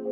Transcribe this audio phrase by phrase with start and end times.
[0.00, 0.06] Notre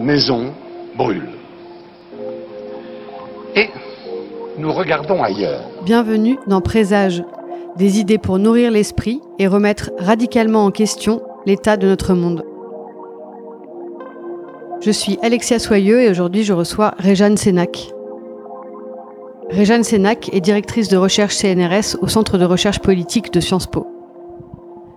[0.00, 0.52] maison
[0.96, 1.28] brûle.
[3.54, 3.68] Et
[4.58, 5.62] nous regardons ailleurs.
[5.84, 7.22] Bienvenue dans Présage,
[7.76, 12.44] des idées pour nourrir l'esprit et remettre radicalement en question l'état de notre monde.
[14.84, 17.90] Je suis Alexia Soyeux et aujourd'hui je reçois Réjeanne Sénac.
[19.48, 23.86] Réjeanne Sénac est directrice de recherche CNRS au Centre de recherche politique de Sciences Po.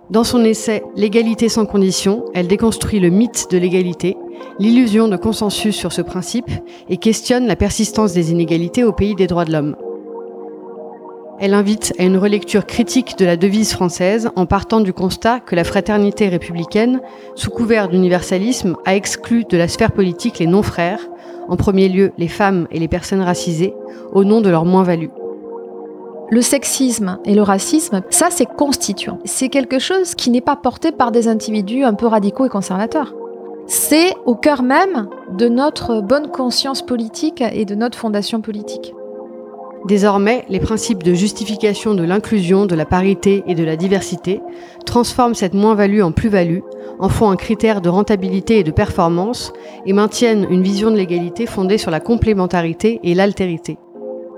[0.09, 4.18] Dans son essai L'égalité sans condition, elle déconstruit le mythe de l'égalité,
[4.59, 6.52] l'illusion de consensus sur ce principe
[6.90, 9.78] et questionne la persistance des inégalités au pays des droits de l'homme.
[11.40, 15.55] Elle invite à une relecture critique de la devise française en partant du constat que
[15.55, 17.00] la fraternité républicaine,
[17.36, 21.08] sous couvert d'universalisme, a exclu de la sphère politique les non-frères,
[21.48, 23.76] en premier lieu les femmes et les personnes racisées,
[24.14, 25.09] au nom de leur moins-value.
[26.31, 29.20] Le sexisme et le racisme, ça c'est constituant.
[29.23, 33.14] C'est quelque chose qui n'est pas porté par des individus un peu radicaux et conservateurs.
[33.67, 38.94] C'est au cœur même de notre bonne conscience politique et de notre fondation politique.
[39.88, 44.41] Désormais, les principes de justification de l'inclusion, de la parité et de la diversité
[44.85, 46.59] transforment cette moins-value en plus-value,
[46.99, 49.53] en font un critère de rentabilité et de performance
[49.85, 53.77] et maintiennent une vision de l'égalité fondée sur la complémentarité et l'altérité.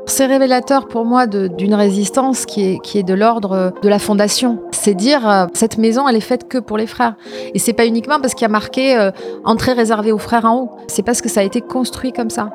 [0.05, 4.59] C'est révélateur pour moi d'une résistance qui est, de l'ordre de la fondation.
[4.71, 7.15] C'est dire, euh, cette maison, elle est faite que pour les frères.
[7.55, 9.11] Et c'est pas uniquement parce qu'il y a marqué euh,
[9.45, 10.71] entrée réservée aux frères en haut.
[10.87, 12.51] C'est parce que ça a été construit comme ça.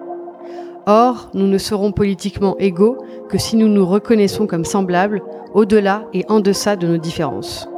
[0.86, 5.22] Or, nous ne serons politiquement égaux que si nous nous reconnaissons comme semblables,
[5.54, 7.68] au-delà et en deçà de nos différences.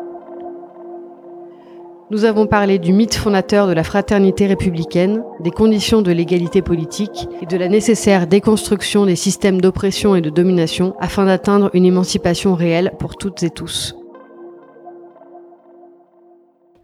[2.10, 7.28] Nous avons parlé du mythe fondateur de la fraternité républicaine, des conditions de l'égalité politique
[7.42, 12.54] et de la nécessaire déconstruction des systèmes d'oppression et de domination afin d'atteindre une émancipation
[12.54, 13.96] réelle pour toutes et tous.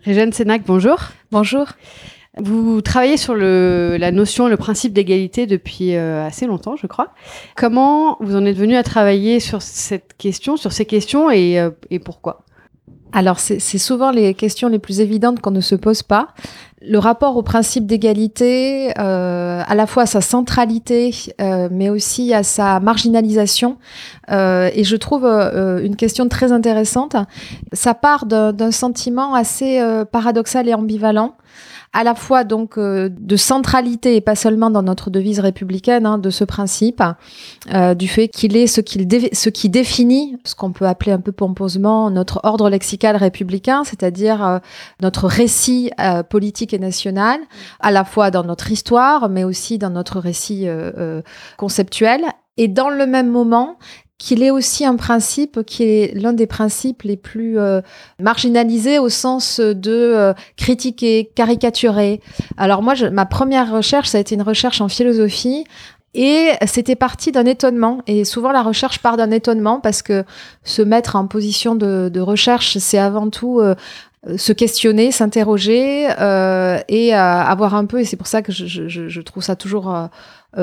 [0.05, 0.99] Sénac, bonjour.
[1.31, 1.67] Bonjour.
[2.39, 7.09] Vous travaillez sur le, la notion, le principe d'égalité depuis euh, assez longtemps, je crois.
[7.57, 11.71] Comment vous en êtes venu à travailler sur cette question, sur ces questions et, euh,
[11.91, 12.45] et pourquoi?
[13.15, 16.29] Alors, c'est souvent les questions les plus évidentes qu'on ne se pose pas.
[16.81, 22.33] Le rapport au principe d'égalité, euh, à la fois à sa centralité, euh, mais aussi
[22.33, 23.77] à sa marginalisation,
[24.31, 27.15] euh, et je trouve euh, une question très intéressante.
[27.75, 31.35] Ça part d'un sentiment assez euh, paradoxal et ambivalent
[31.93, 36.19] à la fois donc euh, de centralité et pas seulement dans notre devise républicaine hein,
[36.19, 37.03] de ce principe
[37.73, 41.21] euh, du fait qu'il est ce, qu'il ce qui définit ce qu'on peut appeler un
[41.21, 44.59] peu pompeusement notre ordre lexical républicain, c'est-à-dire euh,
[45.01, 45.91] notre récit
[46.31, 47.41] politique et national,
[47.81, 50.67] à la fois dans notre histoire, mais aussi dans notre récit
[51.57, 52.25] conceptuel.
[52.57, 53.79] Et dans le même moment,
[54.19, 57.81] qu'il est aussi un principe qui est l'un des principes les plus euh,
[58.21, 62.21] marginalisés au sens de euh, critiquer, caricaturer.
[62.57, 65.65] Alors moi, je, ma première recherche, ça a été une recherche en philosophie.
[66.15, 68.03] Et c'était parti d'un étonnement.
[68.07, 70.25] Et souvent, la recherche part d'un étonnement parce que
[70.63, 73.63] se mettre en position de, de recherche, c'est avant tout
[74.29, 78.67] euh, se questionner, s'interroger euh, et avoir un peu, et c'est pour ça que je,
[78.67, 80.07] je, je trouve ça toujours euh,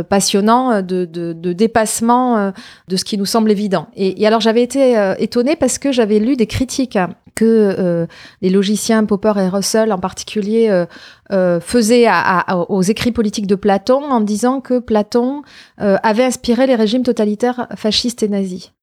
[0.04, 2.52] passionnant euh, de, de, de, dépassement euh,
[2.88, 3.88] de ce qui nous semble évident.
[3.96, 6.98] Et, et alors j'avais été étonnée parce que j'avais lu des critiques
[7.36, 8.08] que
[8.42, 10.86] les logiciens Popper et Russell en particulier
[11.30, 15.44] faisaient à, aux écrits politiques de Platon en disant que Platon
[15.78, 18.74] avait inspiré les régimes totalitaires fascistes et nazis.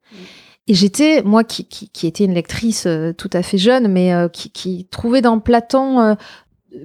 [0.69, 2.89] Et j'étais, moi qui, qui, qui, était une lectrice
[3.19, 6.17] tout à fait jeune, mais qui, qui, trouvait dans Platon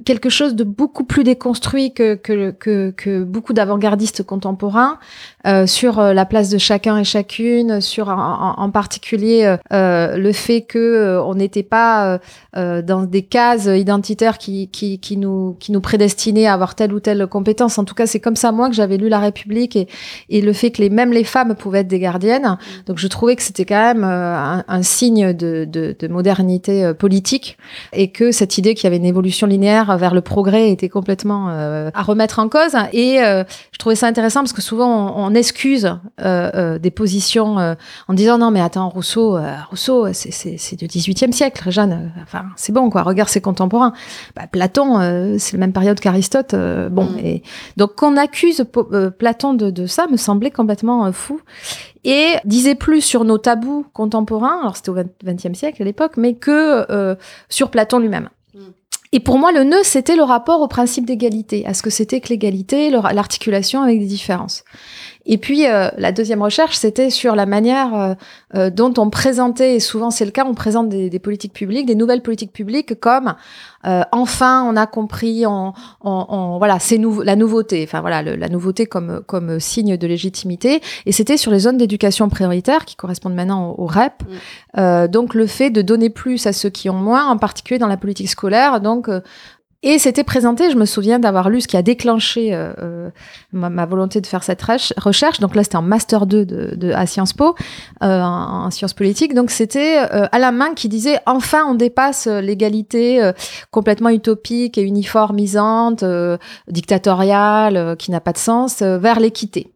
[0.06, 5.00] quelque chose de beaucoup plus déconstruit que, que, que, que beaucoup d'avant-gardistes contemporains
[5.47, 10.18] euh, sur euh, la place de chacun et chacune, sur en, en particulier euh, euh
[10.18, 12.20] le fait que euh, on n'était pas
[12.53, 17.00] dans des cases identitaires qui, qui, qui, nous, qui nous prédestinaient à avoir telle ou
[17.00, 17.78] telle compétence.
[17.78, 19.88] En tout cas, c'est comme ça moi que j'avais lu La République et,
[20.29, 22.58] et le fait que les, même les femmes pouvaient être des gardiennes.
[22.88, 27.58] Donc je trouvais que c'était quand même un, un, signe de, de, de modernité politique
[27.94, 31.49] et que cette idée qu'il y avait une évolution linéaire vers le progrès était complètement
[31.49, 32.75] euh, à remettre en cause.
[32.93, 37.55] Et euh, je trouvais ça intéressant parce que souvent on, excuse euh, des positions
[38.07, 39.39] en disant non mais attends Rousseau,
[39.69, 42.11] Rousseau c'est du 18e siècle, Jeanne.
[42.22, 43.93] Enfin c'est bon quoi, regarde ses contemporains.
[44.35, 46.53] Bah, Platon c'est la même période qu'Aristote.
[46.91, 47.19] bon mm.
[47.23, 47.43] et
[47.78, 48.66] donc qu'on accuse
[49.17, 51.39] Platon de, de, ça me semblait complètement fou
[52.03, 56.33] et disait plus sur nos tabous contemporains, alors c'était au XXe siècle à l'époque, mais
[56.35, 57.17] que
[57.49, 58.29] sur Platon lui-même.
[59.13, 62.22] Et pour moi, le nœud, c'était le rapport au principe d'égalité, à ce que c'était
[62.22, 64.63] que l'égalité, l'articulation avec des différences.
[65.26, 68.14] Et puis euh, la deuxième recherche, c'était sur la manière euh,
[68.56, 71.85] euh, dont on présentait, et souvent c'est le cas, on présente des, des, politiques publiques,
[71.85, 73.35] des nouvelles politiques publiques comme
[73.84, 75.73] enfin on a compris, on,
[76.03, 80.82] on, voilà c'est nou la nouveauté, enfin voilà la nouveauté comme comme signe de légitimité.
[81.08, 84.24] Et c'était sur les zones d'éducation prioritaire qui correspondent maintenant au, REP.
[84.78, 85.08] Mm.
[85.08, 87.97] donc le fait de donner plus à ceux qui ont moins, en particulier dans la
[87.97, 88.82] politique scolaire.
[88.82, 89.09] Donc
[89.83, 93.09] et c'était présenté, je me souviens d'avoir lu ce qui a déclenché euh, euh
[93.51, 95.39] ma, volonté de faire cette recherche.
[95.39, 97.55] Donc là, c'était en master 2 de, de à Sciences Po,
[98.03, 99.33] euh, en, sciences politiques.
[99.33, 103.31] Donc c'était à la main qui disait enfin on dépasse l'égalité
[103.72, 106.03] complètement utopique et uniformisante,
[106.67, 109.72] dictatoriale, qui n'a pas de sens, vers l'équité.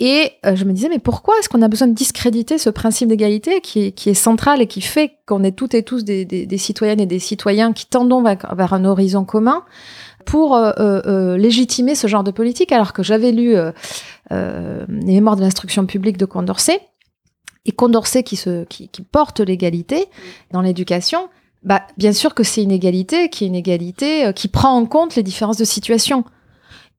[0.00, 3.08] Et euh, je me disais, mais pourquoi est-ce qu'on a besoin de discréditer ce principe
[3.08, 6.24] d'égalité qui est, qui est central et qui fait qu'on est toutes et tous des,
[6.24, 9.64] des, des, citoyennes et des citoyens qui tendons vers, un horizon commun
[10.24, 13.54] pour euh, euh, légitimer ce genre de politique Alors que j'avais lu
[14.30, 16.80] les mémoires de l'instruction publique de Condorcet,
[17.64, 20.06] et Condorcet qui, se, qui, qui porte l'égalité
[20.50, 21.28] dans l'éducation,
[21.62, 25.14] bah, bien sûr que c'est une égalité qui est une égalité qui prend en compte
[25.14, 26.24] les différences de situation.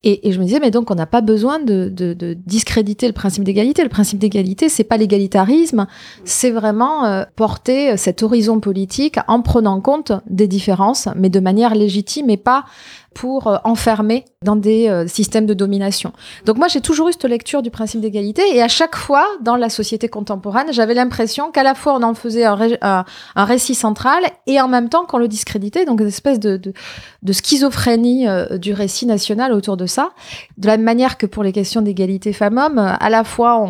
[0.03, 3.07] Et, et, je me disais, mais donc on n'a pas besoin de, de, de, discréditer
[3.07, 3.83] le principe d'égalité.
[3.83, 5.87] Le principe d'égalité, c'est pas l'égalitarisme,
[6.25, 11.73] c'est vraiment euh, porter cet horizon politique en prenant compte des différences, mais de manière
[11.73, 12.65] légitime et pas
[13.13, 16.11] pour euh, enfermer dans des euh, systèmes de domination.
[16.45, 19.55] Donc moi, j'ai toujours eu cette lecture du principe d'égalité et à chaque fois, dans
[19.55, 24.23] la société contemporaine, j'avais l'impression qu'à la fois on en faisait un, un, récit central
[24.47, 28.73] et en même temps qu'on le discréditait, donc une espèce de, de, schizophrénie euh, du
[28.73, 30.09] récit national autour de ça.
[30.57, 33.65] De la même manière que pour les questions d'égalité femmes-hommes, à la fois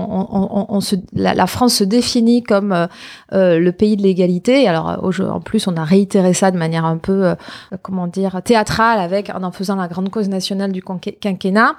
[1.14, 2.88] la, France se définit comme
[3.32, 4.68] le pays de l'égalité.
[4.68, 7.36] Alors en plus, on a réitéré ça de manière un peu,
[7.82, 11.76] comment dire, théâtrale avec en faisant la grande cause nationale du quinquennat.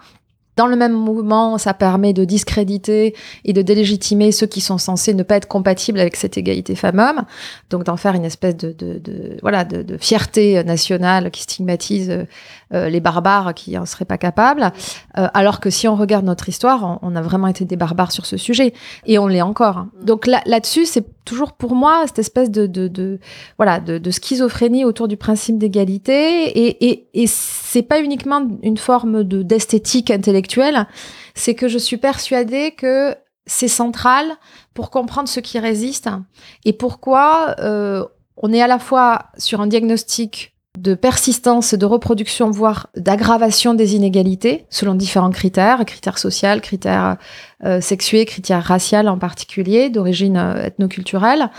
[0.56, 3.14] Dans le même mouvement, ça permet de discréditer
[3.44, 7.24] et de délégitimer ceux qui sont censés ne pas être compatibles avec cette égalité femmes-hommes.
[7.70, 12.26] Donc d'en faire une espèce de, voilà de, fierté nationale qui stigmatise
[12.72, 14.72] euh, les barbares qui en seraient pas capables.
[15.18, 18.26] Euh, alors que si on regarde notre histoire, on, a vraiment été des barbares sur
[18.26, 18.74] ce sujet
[19.06, 19.78] et on l'est encore.
[19.78, 19.90] Hein.
[20.02, 23.18] Donc là, là-dessus, c'est toujours pour moi cette espèce de, de, de
[23.56, 26.44] voilà de, de, schizophrénie autour du principe d'égalité.
[26.58, 30.86] Et, et, et c'est pas uniquement une forme de d'esthétique intellectuelle,
[31.34, 33.14] c'est que je suis persuadée que
[33.46, 34.26] c'est central
[34.72, 36.08] pour comprendre ce qui résiste
[36.64, 38.04] et pourquoi euh,
[38.36, 43.94] on est à la fois sur un diagnostic de persistance, de reproduction, voire d'aggravation des
[43.94, 47.16] inégalités, selon différents critères, critères sociaux, critères
[47.64, 51.50] euh, sexués, critères raciaux en particulier, d'origine euh, ethnoculturelle.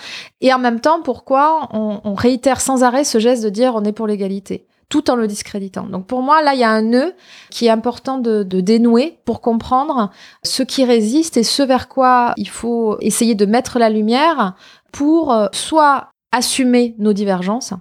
[0.42, 3.92] Et en même temps, pourquoi on, réitère sans arrêt ce geste de dire on est
[3.92, 5.88] pour l'égalité tout en le discréditant.
[5.88, 7.16] Donc pour moi, là, il y a un nœud
[7.50, 10.12] qui est important de, de, dénouer pour comprendre
[10.44, 14.54] ce qui résiste et ce vers quoi il faut essayer de mettre la lumière
[14.92, 17.74] pour euh, soit assumer nos divergences,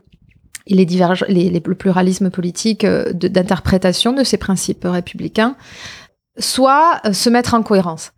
[0.66, 5.56] et les, les, les, le pluralisme politique euh, d'interprétation de, ces principes républicains,
[6.38, 8.12] soit euh, se mettre en cohérence.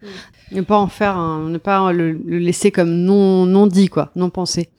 [0.53, 4.11] Ne pas en faire un, ne pas le, le, laisser comme non, non dit, quoi,
[4.15, 4.71] non pensé.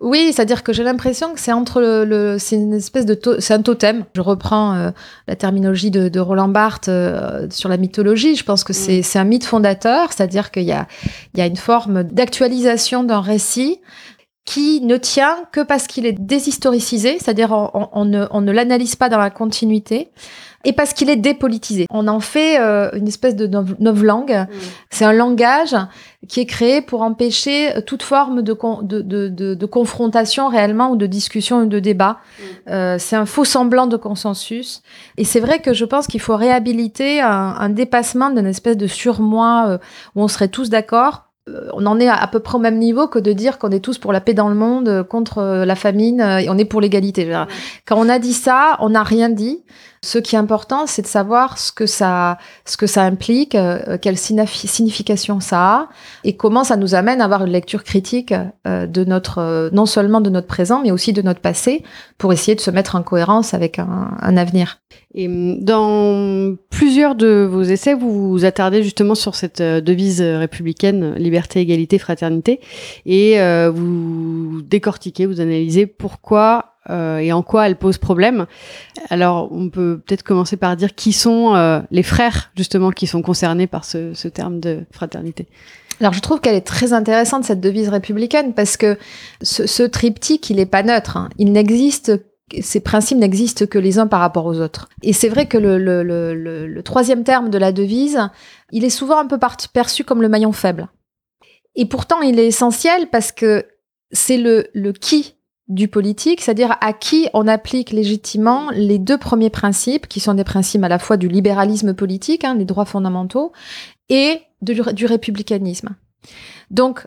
[0.00, 3.54] Oui, c'est-à-dire que j'ai l'impression que c'est entre le, le c'est une espèce de c'est
[3.54, 4.04] un totem.
[4.14, 4.90] Je reprends euh,
[5.26, 8.36] la terminologie de, de Roland Barthes euh, sur la mythologie.
[8.36, 9.18] Je pense que c'est mm.
[9.18, 10.86] un mythe fondateur, c'est-à-dire qu'il y a
[11.34, 13.80] il y a une forme d'actualisation d'un récit
[14.48, 18.96] qui ne tient que parce qu'il est déshistoricisé, c'est-à-dire on, on, ne, on ne l'analyse
[18.96, 20.08] pas dans la continuité,
[20.64, 21.84] et parce qu'il est dépolitisé.
[21.90, 23.46] On en fait euh, une espèce de
[24.02, 24.32] langue.
[24.32, 24.46] Mm.
[24.88, 25.76] C'est un langage
[26.28, 31.06] qui est créé pour empêcher toute forme de, de, de, de, confrontation réellement ou de
[31.06, 32.16] discussion ou de débat.
[32.18, 32.70] Mm.
[32.70, 34.82] Euh, c'est un faux semblant de consensus.
[35.18, 38.86] Et c'est vrai que je pense qu'il faut réhabiliter un, un dépassement d'une espèce de
[38.86, 39.78] surmoi euh,
[40.16, 41.27] où on serait tous d'accord euh,
[41.72, 43.98] on en est à, peu près au même niveau que de dire qu'on est tous
[43.98, 46.80] pour la paix dans le monde, euh, contre euh, la famine, et on est pour
[46.80, 47.32] l'égalité.
[47.86, 49.62] Quand on a dit ça, on n'a rien dit.
[50.02, 53.56] Ce qui est important, c'est de savoir ce que ça, ce que ça implique,
[54.02, 55.88] quelle signification ça a,
[56.24, 60.30] et comment ça nous amène à avoir une lecture critique de notre, non seulement de
[60.30, 61.82] notre présent, mais aussi de notre passé,
[62.16, 64.78] pour essayer de se mettre en cohérence avec un, un avenir.
[65.14, 70.20] Et hum, dans plusieurs de vos essais, vous vous attardez justement sur cette euh, devise
[70.20, 72.60] républicaine liberté, égalité, fraternité,
[73.06, 78.46] et euh, vous décortiquez, vous analysez pourquoi euh, et en quoi elle pose problème.
[79.10, 83.22] Alors, on peut peut-être commencer par dire qui sont euh, les frères justement qui sont
[83.22, 85.46] concernés par ce, ce terme de fraternité.
[86.00, 88.98] Alors je trouve qu'elle est très intéressante cette devise républicaine parce que
[89.42, 91.16] ce, ce triptyque il n'est pas neutre.
[91.16, 91.28] Hein.
[91.38, 92.12] Il n'existe
[92.60, 94.88] ces principes n'existent que les uns par rapport aux autres.
[95.02, 98.30] Et c'est vrai que le, le, le, le, troisième terme de la devise,
[98.72, 99.38] il est souvent un peu
[99.72, 100.88] perçu comme le maillon faible.
[101.74, 103.66] Et pourtant, il est essentiel parce que
[104.10, 105.34] c'est le, le qui
[105.68, 110.44] du politique, c'est-à-dire à qui on applique légitimement les deux premiers principes, qui sont des
[110.44, 113.52] principes à la fois du libéralisme politique, hein, les droits fondamentaux,
[114.08, 115.90] et du républicanisme.
[116.70, 117.06] Donc,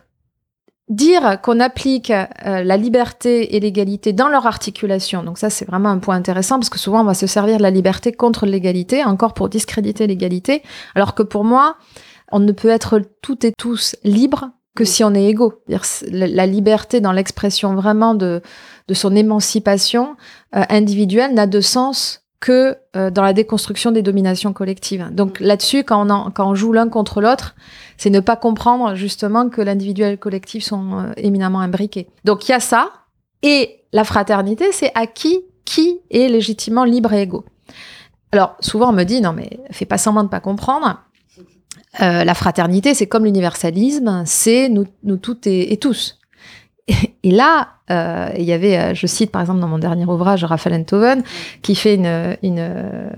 [0.88, 5.88] dire qu'on applique euh, la liberté et l'égalité dans leur articulation, donc ça c'est vraiment
[5.88, 9.04] un point intéressant parce que souvent on va se servir de la liberté contre l'égalité,
[9.04, 10.62] encore pour discréditer l'égalité,
[10.94, 11.76] alors que pour moi,
[12.30, 15.62] on ne peut être toutes et tous libres que si on est égaux.
[16.10, 18.40] La liberté dans l'expression vraiment de,
[18.88, 20.16] de son émancipation
[20.56, 25.08] euh, individuelle n'a de sens que euh, dans la déconstruction des dominations collectives.
[25.12, 25.44] Donc mm.
[25.44, 27.54] là-dessus, quand on, quand on joue l'un contre l'autre,
[27.96, 32.08] c'est ne pas comprendre justement que l'individuel et le collectif sont euh, éminemment imbriqués.
[32.24, 32.90] Donc il y a ça,
[33.42, 37.44] et la fraternité, c'est à qui qui est légitimement libre et égaux.
[38.32, 40.98] Alors souvent on me dit non mais fais pas semblant de pas comprendre.
[42.00, 46.18] Euh, la fraternité, c'est comme l'universalisme, c'est nous, nous toutes et, tous.
[47.22, 50.44] Et, là, euh, il y avait, euh, je cite par exemple dans mon dernier ouvrage,
[50.44, 51.22] Raphaël Enthoven,
[51.60, 53.10] qui fait une, une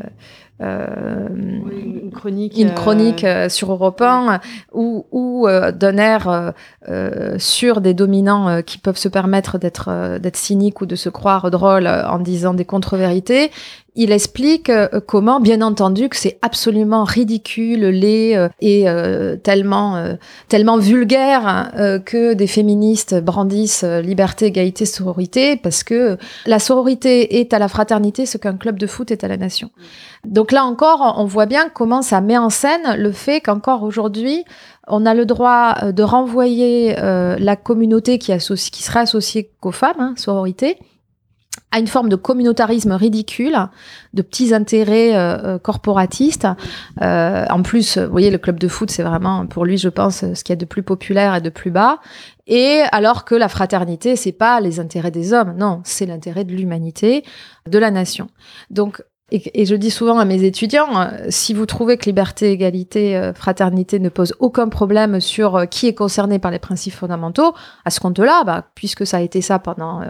[0.60, 4.38] euh, une chronique, une chronique euh, sur Europe 1
[4.72, 6.52] ou, ou euh, d'un air
[7.38, 11.88] sur des dominants qui peuvent se permettre d'être d'être cyniques ou de se croire drôles
[11.88, 13.50] en disant des contre-vérités.
[13.96, 14.70] Il explique
[15.06, 18.86] comment, bien entendu, que c'est absolument ridicule, laid et
[19.42, 20.16] tellement
[20.48, 21.70] tellement vulgaire
[22.04, 28.26] que des féministes brandissent liberté, égalité, sororité, parce que la sororité est à la fraternité
[28.26, 29.70] ce qu'un club de foot est à la nation.
[30.24, 34.44] Donc là encore, on voit bien comment ça met en scène le fait qu'encore aujourd'hui,
[34.86, 39.50] on a le droit euh, de renvoyer euh, la communauté qui, associe, qui serait associée
[39.60, 40.78] qu'aux femmes, hein, sororité,
[41.74, 43.56] à une forme de communautarisme ridicule,
[44.12, 46.46] de petits intérêts euh, corporatistes.
[47.00, 50.44] en plus, vous voyez, le club de foot, c'est vraiment pour lui, je pense, ce
[50.44, 51.98] qu'il y a de plus populaire et de plus bas.
[52.46, 56.52] Et alors que la fraternité, c'est pas les intérêts des hommes, non, c'est l'intérêt de
[56.52, 57.24] l'humanité,
[57.68, 58.28] de la nation.
[58.70, 63.16] Donc et, je dis souvent à mes étudiants, euh, si vous trouvez que liberté, égalité,
[63.16, 67.54] euh, fraternité ne pose aucun problème sur euh, qui est concerné par les principes fondamentaux,
[67.84, 70.02] à ce compte-là, bah, puisque ça a été ça pendant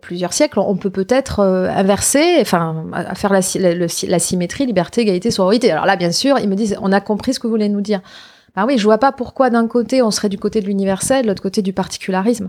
[0.00, 2.84] plusieurs siècles, on peut peut-être inverser, enfin,
[3.14, 3.40] faire la,
[3.74, 5.70] la, symétrie, liberté, égalité, sororité.
[5.70, 7.80] Alors là, bien sûr, ils me disent, on a compris ce que vous voulez nous
[7.80, 8.00] dire.
[8.56, 11.28] Ben oui, je vois pas pourquoi d'un côté on serait du côté de l'universel, de
[11.28, 12.48] l'autre côté du particularisme.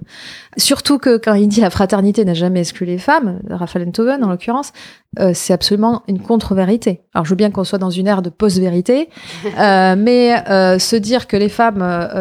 [0.57, 4.29] Surtout que quand il dit la fraternité n'a jamais exclu les femmes, Raphaël Enthoven en
[4.29, 4.73] l'occurrence,
[5.19, 7.01] euh, c'est absolument une contre-vérité.
[7.13, 9.09] Alors je veux bien qu'on soit dans une ère de post-vérité,
[9.59, 11.79] euh, mais euh, se dire que les femmes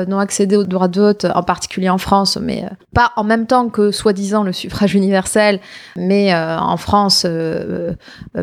[0.09, 3.68] n'ont accédé au droit de vote, en particulier en France, mais pas en même temps
[3.68, 5.61] que soi-disant le suffrage universel,
[5.97, 7.25] mais en France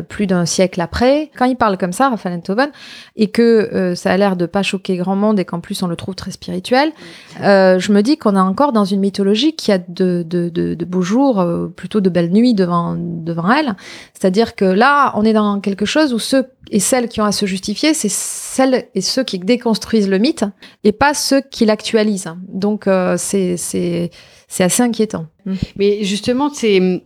[0.08, 2.70] plus d'un siècle après, quand il parle comme ça, Raphaël Enthoven,
[3.16, 5.96] et que ça a l'air de pas choquer grand monde et qu'en plus on le
[5.96, 6.92] trouve très spirituel,
[7.38, 10.84] je me dis qu'on est encore dans une mythologie qui a de, de, de, de
[10.86, 13.76] beaux jours, plutôt de belles nuits devant, devant elle,
[14.14, 17.24] c'est-à-dire dire que là, on est dans quelque chose où ceux et celles qui ont
[17.24, 20.44] à se justifier, c'est celles et ceux qui déconstruisent le mythe
[20.84, 22.34] et pas ceux qui l'actualisent.
[22.48, 24.10] Donc euh, c'est c'est
[24.46, 25.26] c'est assez inquiétant.
[25.44, 25.54] Mm.
[25.76, 27.02] Mais justement, c'est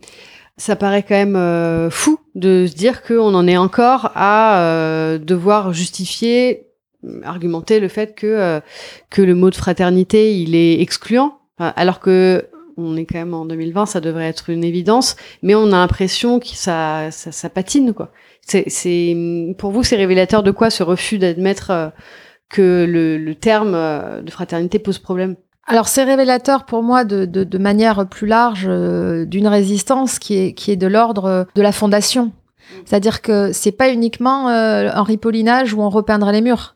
[0.57, 5.17] ça paraît quand même euh, fou de se dire qu'on en est encore à euh,
[5.17, 6.67] devoir justifier,
[7.23, 8.61] argumenter le fait que
[9.09, 13.45] que le mot de fraternité il est excluant, alors que on est quand même en
[13.45, 18.11] 2020, ça devrait être une évidence, mais on a l'impression que ça, ça, patine, quoi.
[18.45, 19.15] C'est,
[19.57, 21.89] pour vous, c'est révélateur de quoi ce refus d'admettre euh,
[22.49, 25.35] que le, terme euh, de fraternité pose problème?
[25.65, 30.53] Alors c'est révélateur pour moi de, de, manière plus large euh, d'une résistance qui est,
[30.53, 32.33] qui est de l'ordre de la fondation.
[32.83, 36.75] C'est-à-dire que c'est pas uniquement un ripollinage où on repeindrait les murs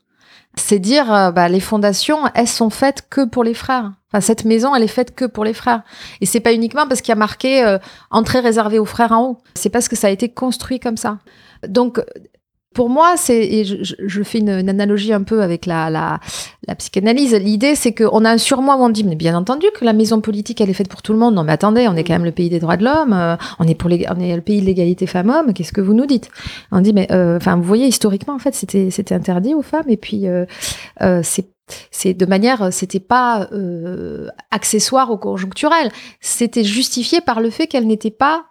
[0.58, 3.94] c'est dire euh, bah, les fondations, elles sont faites que pour les frères.
[4.10, 5.84] Enfin, cette maison, elle est faite que pour les frères.
[6.22, 7.78] Et c'est pas uniquement parce qu'il y a marqué euh,
[8.10, 9.38] entrée réservée aux frères en haut.
[9.54, 11.20] C'est parce que ça a été construit comme ça.
[11.68, 12.02] Donc,
[12.74, 16.19] pour moi, c'est, et je, fais une, analogie un peu avec la, la,
[16.67, 17.33] la psychanalyse.
[17.33, 20.21] L'idée, c'est qu'on a un surmoi où on dit, mais bien entendu que la maison
[20.21, 21.33] politique, elle est faite pour tout le monde.
[21.33, 23.13] Non, mais attendez, on est quand même le pays des droits de l'homme.
[23.13, 25.53] Euh, on est pour les, on est le pays de l'égalité femmes-hommes.
[25.53, 26.29] Qu'est-ce que vous nous dites?
[26.71, 29.89] On dit, mais euh, enfin, vous voyez, historiquement, en fait, c'était, c'était interdit aux femmes.
[29.89, 30.45] Et puis, euh,
[31.24, 31.47] c'est
[31.91, 33.50] c'est de manière, c'était pas
[34.51, 38.45] accessoire ou conjoncturel, c'était justifié par le fait qu'elles n'étaient pas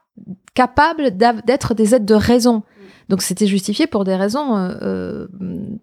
[0.53, 2.63] capables d'être des aides de raison.
[3.09, 5.27] Donc c'était justifié pour des raisons euh, euh,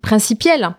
[0.02, 0.76] principielles.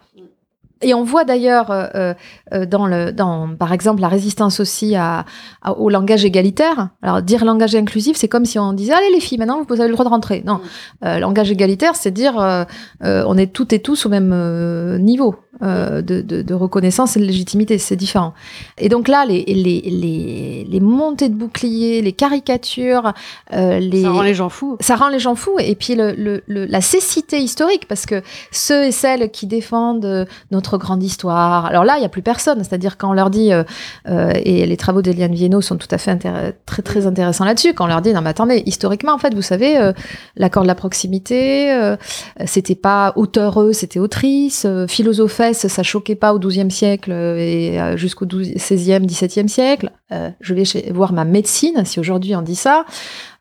[0.84, 2.14] Et on voit d'ailleurs euh,
[2.52, 5.24] euh, dans le, dans, par exemple, la résistance aussi à,
[5.62, 6.90] à- au langage égalitaire.
[7.02, 9.88] Alors, dire langage inclusif, c'est comme si on disait allez les filles, maintenant vous avez
[9.88, 10.42] le droit de rentrer.
[10.46, 10.60] Non,
[11.04, 12.64] Euh, langage égalitaire, c'est dire euh,
[13.02, 17.16] euh, on est toutes et tous au même euh, niveau euh, de, de, de reconnaissance
[17.16, 17.78] et de légitimité.
[17.78, 18.34] C'est différent.
[18.78, 23.12] Et donc là, les, les, les, les montées de boucliers, les caricatures,
[23.52, 24.76] euh, les Ça rend les gens fous.
[24.80, 28.22] ça rend les gens fous et puis le, le- le- la cécité historique parce que
[28.50, 30.24] ceux et celles qui défendent euh,
[30.74, 32.62] notre grande histoire alors là il y a plus personne.
[32.62, 33.62] C'est-à-dire quand on leur dit euh,
[34.08, 36.18] euh, et les travaux d'Eliane Viennot sont tout à fait
[36.66, 39.42] très très intéressants là-dessus quand on leur dit non mais attendez historiquement en fait vous
[39.42, 39.92] savez euh,
[40.36, 41.94] l'accord de la proximité
[42.44, 48.54] c'était pas auteureux c'était autrice philosophesse ça choquait pas au XIIe siècle et jusqu'au 12
[48.56, 49.90] 16e 17e siècle.
[50.40, 52.84] Je vais voir ma médecine si aujourd'hui on dit ça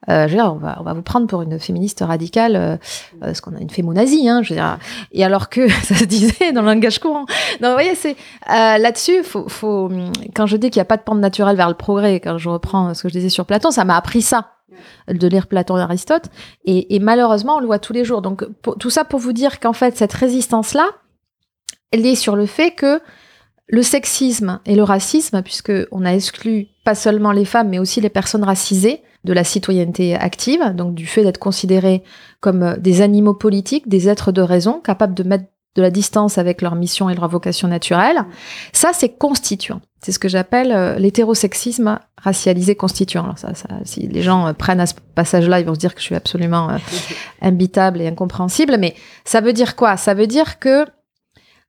[0.10, 2.78] euh, je veux dire, on va, on va vous prendre pour une féministe radicale, euh,
[3.22, 4.78] parce qu'on a une fémonazie, hein, je veux dire.
[5.12, 7.26] Et alors que ça se disait dans le langage courant.
[7.62, 8.16] Donc, vous voyez, c'est
[8.50, 9.90] euh, là-dessus, faut, faut,
[10.36, 12.50] quand je dis qu'il n'y a pas de pente naturelle vers le progrès, quand je
[12.50, 14.52] reprends ce que je disais sur Platon, ça m'a appris ça,
[15.08, 16.26] de lire Platon et Aristote.
[16.66, 18.22] Et, et malheureusement, on le voit tous les jours.
[18.22, 20.88] Donc, pour- tout ça pour vous dire qu'en fait, cette résistance-là,
[21.92, 23.00] elle est sur le fait que
[23.68, 28.02] le sexisme et le racisme, puisque on a exclu pas seulement les femmes, mais aussi
[28.02, 32.03] les personnes racisées de la citoyenneté active, donc du fait d'être considérés
[32.39, 36.38] comme euh, des animaux politiques, des êtres de raison, capables de mettre de la distance
[36.38, 38.25] avec leur mission et leur vocation naturelle.
[38.74, 39.82] Ça, c'est constituant.
[40.01, 43.24] C'est ce que j'appelle euh, l'hétérosexisme racialisé constituant.
[43.24, 45.96] Alors ça, ça, si les gens euh, prennent à ce passage-là, ils vont se dire
[45.96, 46.77] que je suis absolument
[47.42, 48.77] imbitable et incompréhensible.
[48.77, 48.94] Mais
[49.25, 49.98] ça veut dire quoi?
[49.98, 50.86] Ça veut dire que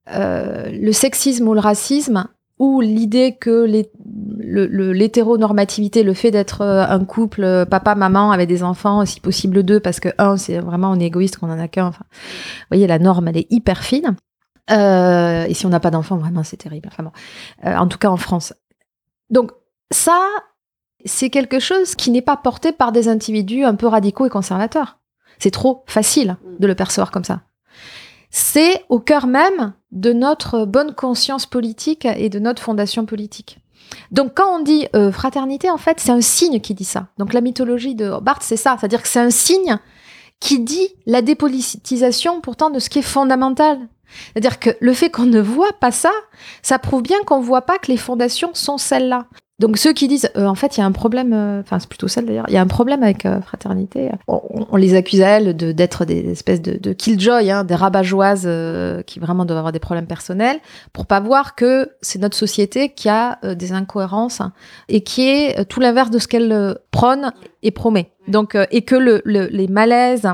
[0.06, 2.26] le sexisme ou le racisme
[2.58, 3.90] ou l'idée que les-
[4.38, 9.20] le- le- l'hétéronormativité, le, fait d'être euh, un couple euh, papa-maman avec des enfants, si
[9.20, 11.90] possible deux, parce que un, c'est vraiment on est égoïste qu'on en a qu'un.
[11.90, 11.96] Vous
[12.70, 14.16] voyez, la norme, elle est hyper fine.
[14.70, 16.88] Euh, et si on n'a pas d'enfants, vraiment, c'est terrible.
[16.90, 17.12] Enfin bon,
[17.64, 18.54] en tout cas en France.
[19.30, 19.50] Donc
[19.90, 20.18] ça,
[21.04, 24.98] c'est quelque chose qui n'est pas porté par des individus un peu radicaux et conservateurs.
[25.38, 27.42] C'est trop facile de le percevoir comme ça.
[28.36, 33.60] C'est au cœur même de notre bonne conscience politique et de notre fondation politique.
[34.10, 37.06] Donc quand on dit euh, fraternité, en fait, c'est un signe qui dit ça.
[37.18, 38.76] Donc la mythologie de Barthes, c'est ça.
[38.76, 39.78] C'est-à-dire que c'est un signe
[40.40, 43.78] qui dit la dépolitisation pourtant de ce qui est fondamental.
[44.32, 46.10] C'est-à-dire que le fait qu'on ne voit pas ça,
[46.60, 49.28] ça prouve bien qu'on ne voit pas que les fondations sont celles-là.
[49.64, 51.88] Donc ceux qui disent, euh, en fait, il y a un problème, euh, enfin c'est
[51.88, 54.10] plutôt celle d'ailleurs, il y a un problème avec euh, fraternité.
[54.28, 57.74] On, on les accuse à elles de- d'être des espèces de, de killjoy, hein, des
[57.74, 58.46] rabat-joises
[59.06, 60.58] qui vraiment doivent avoir des problèmes personnels,
[60.92, 64.52] pour pas voir que c'est notre société qui a des incohérences hein,
[64.90, 68.10] et qui est tout l'inverse de ce qu'elle prône et promet.
[68.28, 70.28] Donc et que le, le- les malaises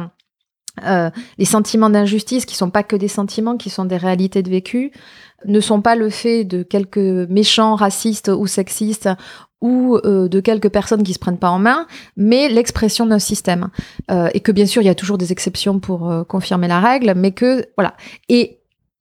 [0.87, 4.49] euh, les sentiments d'injustice, qui sont pas que des sentiments, qui sont des réalités de
[4.49, 4.93] vécu,
[5.46, 9.09] ne sont pas le fait de quelques méchants racistes ou sexistes
[9.61, 13.68] ou euh, de quelques personnes qui se prennent pas en main, mais l'expression d'un système.
[14.11, 16.81] Euh, et que bien sûr, il y a toujours des exceptions pour euh, confirmer la
[16.81, 17.94] règle, mais que voilà.
[18.29, 18.60] Et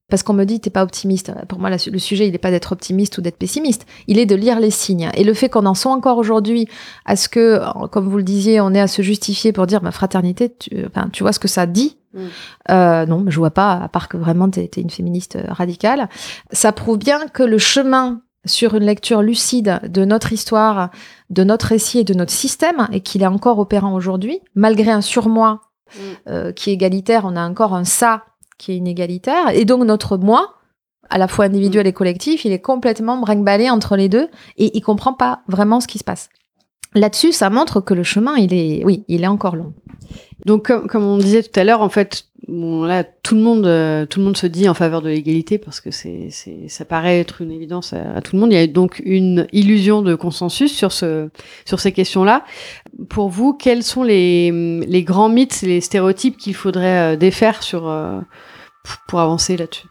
[0.10, 1.32] parce qu'on me dit t'es pas optimiste.
[1.48, 3.86] Pour moi, la- le sujet, il n'est pas d'être optimiste ou d'être pessimiste.
[4.08, 5.10] Il est de lire les signes.
[5.14, 6.68] Et le fait qu'on en soit encore aujourd'hui
[7.06, 9.92] à ce que, comme vous le disiez, on est à se justifier pour dire ma
[9.92, 10.54] fraternité.
[10.58, 12.20] Tu, enfin, tu vois ce que ça dit Mm.
[12.72, 13.74] Euh, Non, je vois pas.
[13.74, 16.10] À part que vraiment t'es es une féministe euh, radicale.
[16.52, 20.90] Ça prouve bien que le chemin sur une lecture lucide de notre histoire,
[21.30, 25.02] de notre récit et de notre système, et qu'il est encore opérant aujourd'hui, malgré un
[25.02, 25.62] surmoi
[25.96, 26.00] Mm.
[26.30, 28.24] euh, qui est égalitaire, on a encore un ça
[28.60, 30.54] qui est inégalitaire, et donc notre moi,
[31.10, 34.82] à la fois individuel et collectif, il est complètement brinque-ballé entre les deux, et il
[34.82, 36.30] comprend pas vraiment ce qui se passe.
[36.94, 39.74] Là-dessus, ça montre que le chemin, il est, oui, il est encore long.
[40.46, 43.66] Donc, comme, comme on disait tout à l'heure, en fait, bon, là, tout le monde,
[43.66, 46.30] euh, tout le monde se dit en faveur de l'égalité parce que c'est,
[46.68, 48.52] ça paraît être une évidence à, tout le monde.
[48.52, 51.30] Il y a donc une illusion de consensus sur ce,
[51.66, 52.46] sur ces questions-là.
[53.10, 54.52] Pour vous, quels sont les,
[54.86, 58.20] les grands mythes, les stéréotypes qu'il faudrait euh, défaire sur, euh,
[59.08, 59.88] pour avancer là-dessus?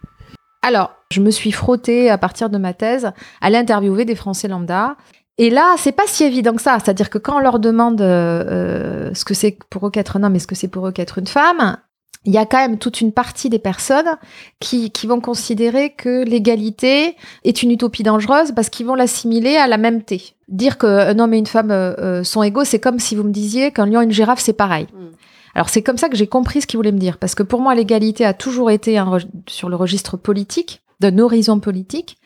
[0.62, 4.96] Alors, je me suis frottée à partir de ma thèse à l'interviewer des Français lambda.
[5.38, 6.79] Et là, c'est pas si évident que ça.
[6.83, 10.24] C'est-à-dire que quand on leur demande euh, euh, ce que c'est pour eux qu'être un
[10.24, 11.79] homme et ce que c'est pour eux qu'être une femme,
[12.24, 14.18] il y a quand même toute une partie des personnes
[14.61, 19.66] qui, qui vont considérer que l'égalité est une utopie dangereuse parce qu'ils vont l'assimiler à
[19.66, 20.35] la même T.
[20.48, 23.31] Dire qu'un homme et une femme euh, euh, sont égaux, c'est comme si vous me
[23.31, 24.88] disiez qu'un lion et une girafe, c'est pareil.
[24.92, 25.07] Mm.
[25.55, 27.61] Alors c'est comme ça que j'ai compris ce qu'il voulait me dire, parce que pour
[27.61, 32.18] moi l'égalité a toujours été un sur le registre politique, d'un horizon politique,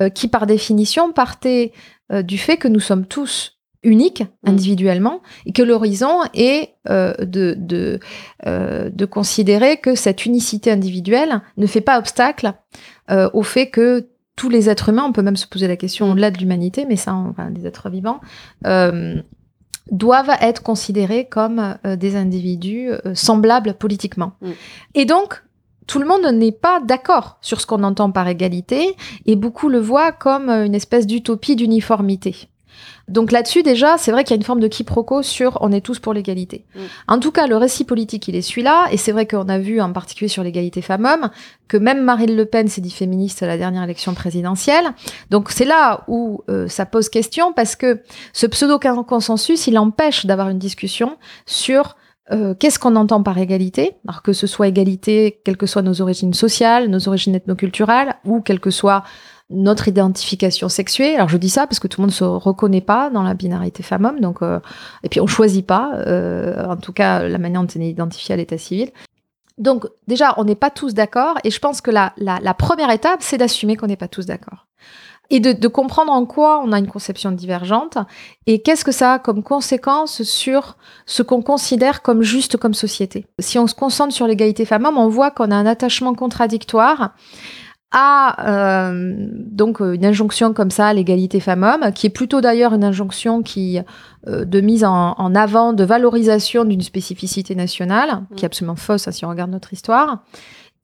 [0.00, 1.72] euh, qui par définition partait
[2.12, 4.48] euh, du fait que nous sommes tous unique Mm.
[4.50, 8.00] individuellement et que l'horizon est euh, de, de,
[8.46, 12.54] euh, de considérer que cette unicité individuelle ne fait pas obstacle
[13.10, 16.06] euh, au fait que tous les êtres humains, on peut même se poser la question
[16.06, 16.10] Mm.
[16.10, 18.20] au-delà de l'humanité, mais ça, enfin, des êtres vivants,
[18.66, 19.20] euh,
[19.90, 24.32] doivent être considérés comme des individus semblables politiquement.
[24.40, 24.50] Mm.
[24.94, 25.44] Et donc,
[25.86, 29.80] tout le monde n'est pas d'accord sur ce qu'on entend par égalité, et beaucoup le
[29.80, 32.48] voient comme euh, une espèce d'utopie d'uniformité.
[33.08, 35.82] Donc là-dessus, déjà, c'est vrai qu'il y a une forme de quiproquo sur on est
[35.82, 36.64] tous pour l'égalité.
[36.74, 36.80] Mm.
[37.08, 39.80] En tout cas, le récit politique, il est celui-là, et c'est vrai qu'on a vu,
[39.80, 41.30] en particulier sur l'égalité femmes-hommes,
[41.68, 44.86] que même Marine Le Pen s'est dit féministe à la dernière élection présidentielle.
[45.30, 48.00] Donc c'est là où euh, ça pose question, parce que
[48.32, 51.96] ce pseudo-consensus, il empêche d'avoir une discussion sur
[52.32, 56.00] euh, qu'est-ce qu'on entend par égalité, alors que ce soit égalité, quelles que soient nos
[56.00, 59.04] origines sociales, nos origines ethnoculturelles, ou quelle que soit
[59.50, 61.14] notre identification sexuée.
[61.16, 63.82] Alors je dis ça parce que tout le monde se reconnaît pas dans la binarité
[63.82, 64.58] femme-homme, donc euh,
[65.02, 68.32] et puis on choisit pas, euh, en tout cas la manière dont on est identifié
[68.32, 68.90] à l'état civil.
[69.58, 72.90] Donc déjà on n'est pas tous d'accord, et je pense que la, la, la première
[72.90, 74.66] étape c'est d'assumer qu'on n'est pas tous d'accord
[75.30, 77.98] et de, de comprendre en quoi on a une conception divergente
[78.46, 83.26] et qu'est-ce que ça a comme conséquence sur ce qu'on considère comme juste comme société.
[83.38, 87.14] Si on se concentre sur l'égalité femmes-hommes, on voit qu'on a un attachement contradictoire
[87.96, 92.82] à euh, donc euh, une injonction comme ça, l'égalité femmes-hommes, qui est plutôt d'ailleurs une
[92.82, 93.78] injonction qui
[94.26, 99.06] euh, de mise en, en avant, de valorisation d'une spécificité nationale, qui est absolument fausse
[99.06, 100.24] hein, si on regarde notre histoire,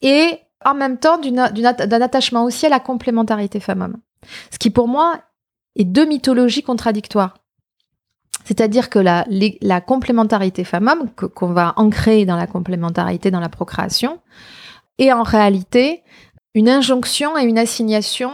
[0.03, 3.97] et en même temps d'un attachement aussi à la complémentarité femmes-hommes.
[4.51, 5.21] Ce qui pour moi
[5.77, 7.35] est deux mythologies contradictoires.
[8.45, 14.21] C'est-à-dire que la, complémentarité femme-homme, qu'on va ancrer dans la complémentarité, dans la procréation,
[14.99, 16.03] est en réalité
[16.55, 18.33] une injonction et une assignation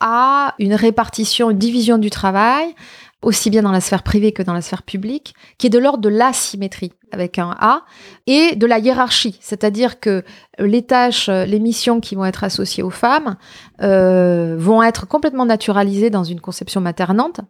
[0.00, 2.74] à une répartition, une division du travail,
[3.22, 6.00] aussi bien dans la sphère privée que dans la sphère publique, qui est de l'ordre
[6.00, 7.84] de l'asymétrie, avec un A,
[8.26, 9.38] et de la hiérarchie.
[9.40, 10.24] C'est-à-dire que
[10.58, 13.36] les tâches, les missions qui vont être associées aux femmes
[13.80, 17.40] euh, vont être complètement naturalisées dans une conception maternante,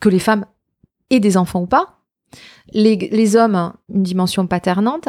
[0.00, 0.46] que les femmes
[1.10, 2.00] aient des enfants ou pas,
[2.72, 5.08] les, les hommes, une dimension paternante,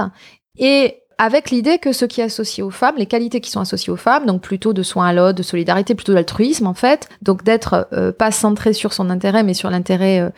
[0.58, 3.94] et avec l'idée que ce qui est associé aux femmes, les qualités qui sont associées
[3.94, 7.44] aux femmes, donc plutôt de soins à l'autre, de solidarité, plutôt d'altruisme en fait, donc
[7.44, 10.30] d'être euh, pas centré sur son intérêt, mais sur l'intérêt euh,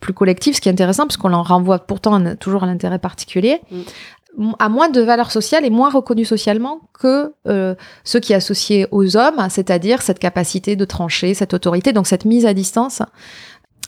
[0.00, 3.60] plus collectif, ce qui est intéressant parce qu'on en renvoie pourtant toujours à l'intérêt particulier,
[4.38, 8.36] m- a moins de valeur sociale et moins reconnu socialement que euh, ce qui est
[8.36, 13.02] associé aux hommes, c'est-à-dire cette capacité de trancher, cette autorité, donc cette mise à distance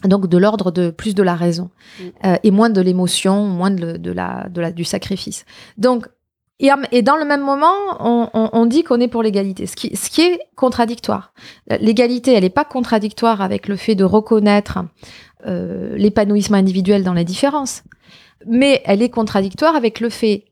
[0.04, 2.02] donc de l'ordre de plus de la raison Mm.
[2.26, 5.46] euh, et moins de l'émotion, moins de, de la, de la, du sacrifice.
[5.78, 6.06] Donc
[6.60, 10.22] et, dans le même moment, on, dit qu'on est pour l'égalité, ce qui, ce qui
[10.22, 11.32] est contradictoire.
[11.80, 14.78] L'égalité, elle n'est pas contradictoire avec le fait de reconnaître
[15.46, 17.82] euh, l'épanouissement individuel dans la différence,
[18.46, 20.44] mais elle est contradictoire avec le fait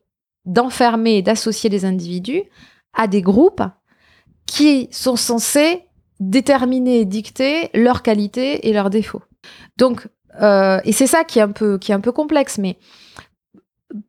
[0.45, 2.43] d'enfermer et d'associer les individus
[2.93, 3.63] à des groupes
[4.45, 5.83] qui sont censés
[6.19, 9.23] déterminer et dicter leurs qualités et leurs défauts.
[9.77, 10.07] Donc,
[10.41, 12.77] euh, et c'est ça qui est un peu, qui est un peu complexe, mais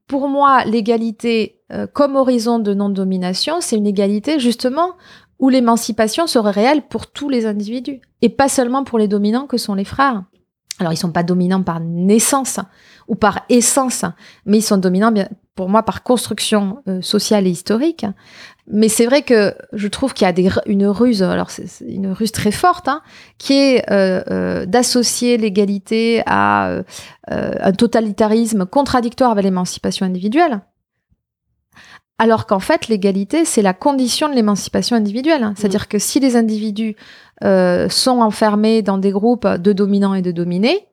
[0.07, 4.93] pour moi, l'égalité euh, comme horizon de non-domination, c'est une égalité justement
[5.39, 9.57] où l'émancipation serait réelle pour tous les individus et pas seulement pour les dominants que
[9.57, 10.25] sont les frères.
[10.81, 12.59] Alors, ils sont pas dominants par naissance
[13.07, 14.05] ou par essence,
[14.45, 18.07] mais ils sont dominants, bien, pour moi, par construction euh, sociale et historique.
[18.67, 22.33] Mais c'est vrai que je trouve qu'il y a une ruse, alors c'est une ruse
[22.33, 23.03] très forte, hein,
[23.39, 26.81] qui est euh, euh, d'associer l'égalité à
[27.29, 30.61] un totalitarisme contradictoire avec l'émancipation individuelle.
[32.19, 35.43] Alors qu'en fait, l'égalité, c'est la condition de l'émancipation individuelle.
[35.43, 35.55] hein.
[35.57, 36.95] C'est-à-dire que si les individus
[37.43, 40.87] euh, sont enfermés dans des groupes de dominants et de dominés,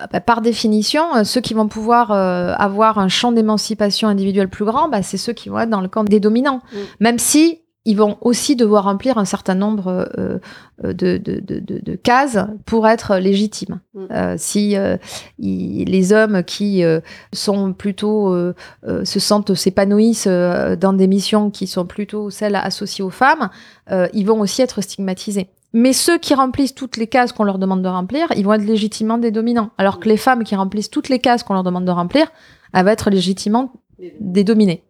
[0.00, 4.48] euh, bah, par définition, euh, ceux qui vont pouvoir euh, avoir un champ d'émancipation individuelle
[4.48, 6.60] plus grand, bah, c'est ceux qui vont être dans le camp des dominants.
[6.72, 6.78] Mm.
[7.00, 10.38] Même si ils vont aussi devoir remplir un certain nombre euh,
[10.84, 13.80] euh, de, de, de, de- cases pour être légitimes.
[13.94, 14.00] Mm.
[14.10, 14.96] Euh, si euh,
[15.38, 17.00] les hommes qui euh,
[17.32, 18.54] sont plutôt euh,
[18.86, 23.50] euh, se sentent s'épanouissent dans des missions qui sont plutôt celles associées aux femmes,
[23.90, 25.48] euh, ils vont aussi être stigmatisés.
[25.72, 28.64] Mais ceux qui remplissent toutes les cases qu'on leur demande de remplir, ils vont être
[28.64, 29.70] légitimement des dominants.
[29.78, 32.30] Alors que les femmes qui remplissent toutes les cases qu'on leur demande de remplir,
[32.74, 33.72] elles vont être légitimement
[34.20, 34.84] des dominés.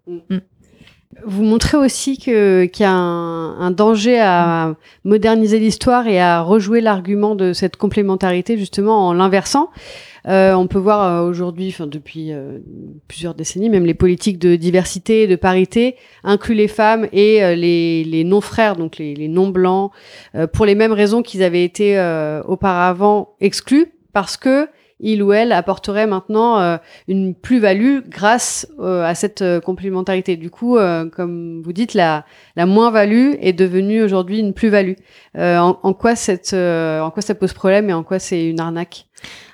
[1.25, 6.81] Vous montrez aussi qu'il y a un, un danger à moderniser l'histoire et à rejouer
[6.81, 9.71] l'argument de cette complémentarité justement en l'inversant.
[10.29, 12.59] Euh, on peut voir euh, aujourd'hui, enfin depuis euh,
[13.09, 18.05] plusieurs décennies, même les politiques de diversité, de parité incluent les femmes et euh, les,
[18.05, 19.91] les non-frères, donc les, les non-blancs,
[20.35, 24.69] euh, pour les mêmes raisons qu'ils avaient été euh, auparavant exclus parce que
[25.03, 26.77] il ou elle apporterait maintenant euh,
[27.09, 30.37] une plus-value grâce euh, à cette euh, complémentarité.
[30.37, 30.79] Du coup,
[31.15, 32.25] comme vous dites, la,
[32.57, 34.95] la moins-value est devenue aujourd'hui une plus-value.
[35.37, 39.07] En, en, quoi cette, en quoi ça pose problème et en quoi c'est une arnaque?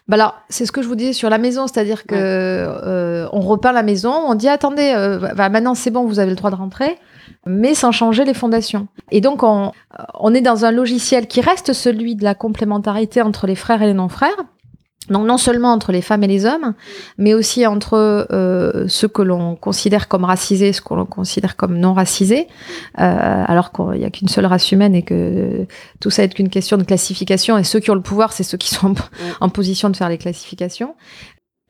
[0.06, 3.72] Bah alors, c'est ce que je vous disais sur la maison, c'est-à-dire que on repeint
[3.72, 4.94] la maison, on dit attendez,
[5.36, 6.98] bah, maintenant c'est bon, vous avez le droit de rentrer,
[7.46, 8.88] mais sans changer les fondations.
[9.10, 9.72] Et donc on,
[10.14, 13.86] on est dans un logiciel qui reste celui de la complémentarité entre les frères et
[13.86, 14.36] les non-frères,
[15.10, 16.74] donc non seulement entre les femmes et les hommes,
[17.16, 21.78] mais aussi entre euh, ceux que l'on considère comme racisés, ceux que l'on considère comme
[21.78, 22.48] non racisés,
[22.98, 25.66] euh, alors qu'il n'y a qu'une seule race humaine et que
[26.00, 27.58] tout ça est qu'une question de classification.
[27.58, 28.94] Et ceux qui ont le pouvoir, c'est ceux qui sont
[29.40, 30.94] en, position de faire les classifications.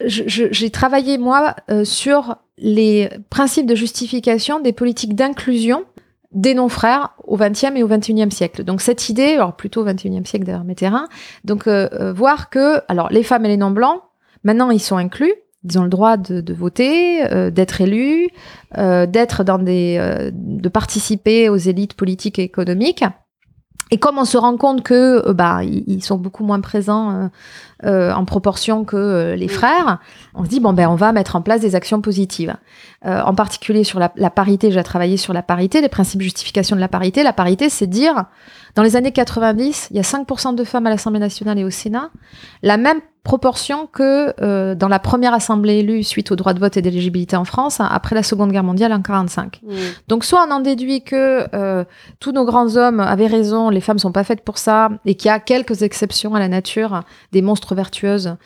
[0.05, 5.85] J'ai travaillé moi euh, sur les principes de justification des politiques d'inclusion
[6.33, 8.65] des non-frères au XXe et au XXIe siècle.
[8.65, 11.09] Donc cette idée, alors plutôt au XXIe siècle d'ailleurs mes terrains,
[11.45, 14.03] donc euh, euh, voir que alors les femmes et les non-blancs,
[14.45, 15.33] maintenant ils sont inclus,
[15.65, 18.29] ils ont le droit de, de voter, euh, d'être élus,
[18.77, 23.05] d'être dans des, de participer aux élites politiques et économiques.
[23.91, 27.31] Et comme on se rend compte que bah ils sont beaucoup moins présents
[27.85, 29.99] euh, en proportion que euh, les frères,
[30.35, 32.57] on se dit bon ben on va mettre en place des actions positives.
[33.07, 36.25] Euh, en particulier sur la, la parité, j'ai travaillé sur la parité, les principes de
[36.25, 37.23] justification de la parité.
[37.23, 38.25] La parité, c'est dire
[38.75, 41.71] dans les années 90, il y a 5% de femmes à l'Assemblée nationale et au
[41.71, 42.11] Sénat,
[42.65, 46.77] la même proportion que euh, dans la première assemblée élue suite au droit de vote
[46.77, 49.61] et d'éligibilité en France hein, après la Seconde Guerre mondiale en 45.
[49.63, 49.75] Mmh.
[50.09, 51.85] Donc soit on en déduit que euh,
[52.21, 55.29] tous nos grands hommes avaient raison, les femmes sont pas faites pour ça et qu'il
[55.29, 57.03] y a quelques exceptions à la nature,
[57.33, 58.37] des monstres vertueuses.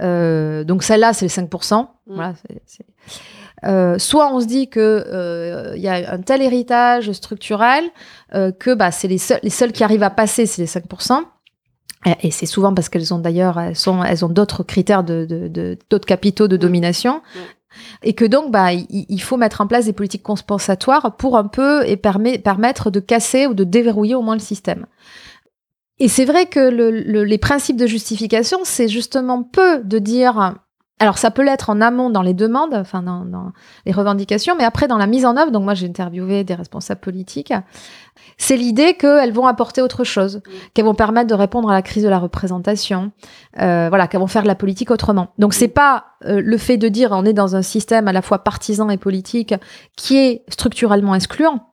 [0.00, 1.82] Euh, donc celle-là c'est les 5%.
[1.82, 1.86] Mmh.
[2.06, 2.34] Voilà,
[2.66, 2.86] c'est,
[3.64, 7.84] euh, soit on se dit que euh, il y a un tel héritage structurel
[8.34, 11.20] euh, que bah, c'est les seuls, les seuls qui arrivent à passer, c'est les 5%.
[12.22, 15.78] Et c'est souvent parce qu'elles ont d'ailleurs, elles, sont, elles ont d'autres critères de, de,
[15.88, 17.22] d'autres capitaux de domination.
[18.02, 21.86] Et que donc, bah, il, faut mettre en place des politiques compensatoires pour un peu
[21.86, 24.86] et permet, permettre de casser ou de déverrouiller au moins le système.
[25.98, 26.90] Et c'est vrai que le,
[27.22, 30.56] les principes de justification, c'est justement peu de dire
[31.02, 33.52] alors ça peut l'être en amont dans les demandes, enfin dans,
[33.86, 37.00] les revendications, mais après dans la mise en œuvre, donc moi j'ai interviewé des responsables
[37.00, 37.52] politiques,
[38.38, 42.04] c'est l'idée qu'elles vont apporter autre chose, qu'elles vont permettre de répondre à la crise
[42.04, 43.10] de la représentation,
[43.60, 45.32] euh, voilà, qu'elles vont faire de la politique autrement.
[45.38, 48.22] Donc c'est pas euh, le fait de dire on est dans un système à la
[48.22, 49.56] fois partisan et politique
[49.96, 51.72] qui est structurellement excluant,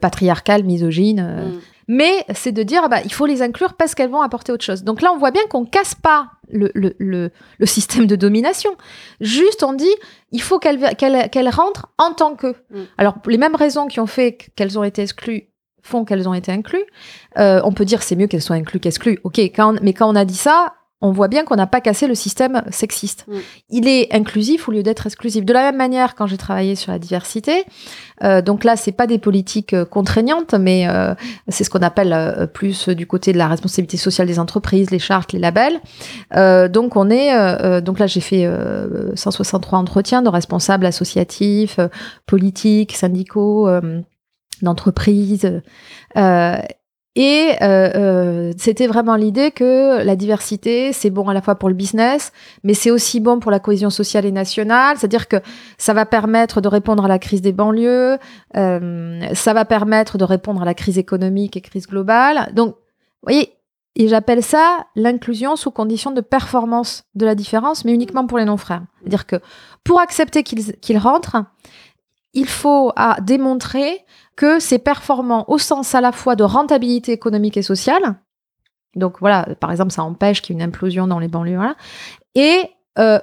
[0.00, 4.10] patriarcal, misogyne, euh, mm mais c'est de dire bah, il faut les inclure parce qu'elles
[4.10, 4.84] vont apporter autre chose.
[4.84, 8.70] Donc là, on voit bien qu'on casse pas le, le, le, le, système de domination.
[9.20, 9.94] Juste, on dit
[10.32, 12.54] il faut qu'elles qu'elles rentrent en tant que.
[12.70, 12.82] Mm.
[12.98, 15.48] Alors, les mêmes raisons qui ont fait qu'elles ont été exclues
[15.82, 16.84] font qu'elles ont été incluses.
[17.38, 19.18] Euh, on peut dire c'est mieux qu'elles soient incluses qu'exclues.
[19.24, 22.06] Ok, quand mais quand on a dit ça, on voit bien qu'on n'a pas cassé
[22.06, 23.26] le système sexiste.
[23.28, 23.38] Mm.
[23.68, 25.44] Il est inclusif au lieu d'être exclusif.
[25.44, 27.64] De la même manière, quand j'ai travaillé sur la diversité,
[28.22, 31.14] euh, donc là, c'est pas des politiques euh, contraignantes, mais euh,
[31.48, 35.34] c'est ce qu'on appelle plus du côté de la responsabilité sociale des entreprises, les chartes,
[35.34, 35.78] les labels.
[36.70, 38.48] donc on est, donc là, j'ai fait
[39.14, 41.78] 163 entretiens de responsables associatifs,
[42.26, 43.68] politiques, syndicaux
[44.62, 45.60] d'entreprises.
[46.16, 46.56] Euh,
[47.16, 51.68] et euh, euh, c'était vraiment l'idée que la diversité, c'est bon à la fois pour
[51.68, 52.32] le business,
[52.64, 54.96] mais c'est aussi bon pour la cohésion sociale et nationale.
[54.98, 55.36] C'est-à-dire que
[55.78, 58.18] ça va permettre de répondre à la crise des banlieues,
[58.56, 62.52] euh, ça va permettre de répondre à la crise économique et crise globale.
[62.52, 63.52] Donc, vous voyez,
[63.94, 68.44] et j'appelle ça l'inclusion sous condition de performance de la différence, mais uniquement pour les
[68.44, 68.82] non-frères.
[69.00, 69.36] C'est-à-dire que
[69.84, 71.44] pour accepter qu'ils rentrent,
[72.32, 74.04] il faut à démontrer
[74.36, 78.16] que c'est performant au sens à la fois de rentabilité économique et sociale.
[78.96, 81.58] Donc voilà, par exemple, ça empêche qu'il y ait une implosion dans les banlieues.
[82.34, 83.18] Et euh,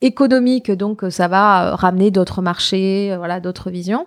[0.00, 4.06] économique, donc ça va euh, ramener d'autres marchés, euh, voilà, d'autres visions.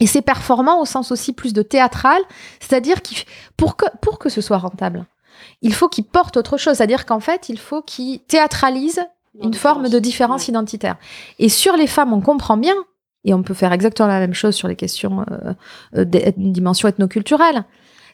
[0.00, 2.20] Et c'est performant au sens aussi plus de théâtral,
[2.60, 2.98] c'est-à-dire
[3.56, 5.06] pour que pour que ce soit rentable,
[5.62, 9.00] il faut qu'il porte autre chose, c'est-à-dire qu'en fait, il faut qu'il théâtralise
[9.40, 10.96] une forme de différence identitaire.
[11.38, 12.74] Et sur les femmes, on comprend bien
[13.24, 15.54] et on peut faire exactement la même chose sur les questions euh,
[15.96, 17.64] euh d'une dimension ethnoculturelle.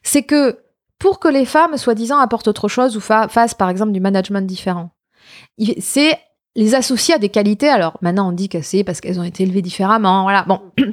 [0.03, 0.59] C'est que
[0.99, 4.91] pour que les femmes, soi-disant, apportent autre chose ou fassent, par exemple, du management différent,
[5.79, 6.19] c'est
[6.57, 7.69] les associer à des qualités.
[7.69, 10.23] Alors, maintenant, on dit que c'est parce qu'elles ont été élevées différemment.
[10.23, 10.45] Voilà.
[10.47, 10.61] Bon.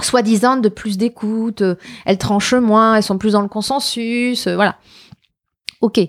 [0.00, 4.76] soi-disant de plus d'écoute, euh, elles tranchent moins, elles sont plus dans le consensus, voilà.
[5.80, 6.00] Ok.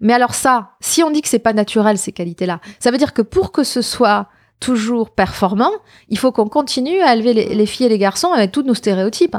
[0.00, 3.14] Mais alors ça, si on dit que c'est pas naturel ces qualités-là, ça veut dire
[3.14, 4.28] que pour que ce soit
[4.62, 5.72] toujours performant,
[6.08, 9.36] il faut qu'on continue à élever les, filles et les garçons avec tous nos stéréotypes.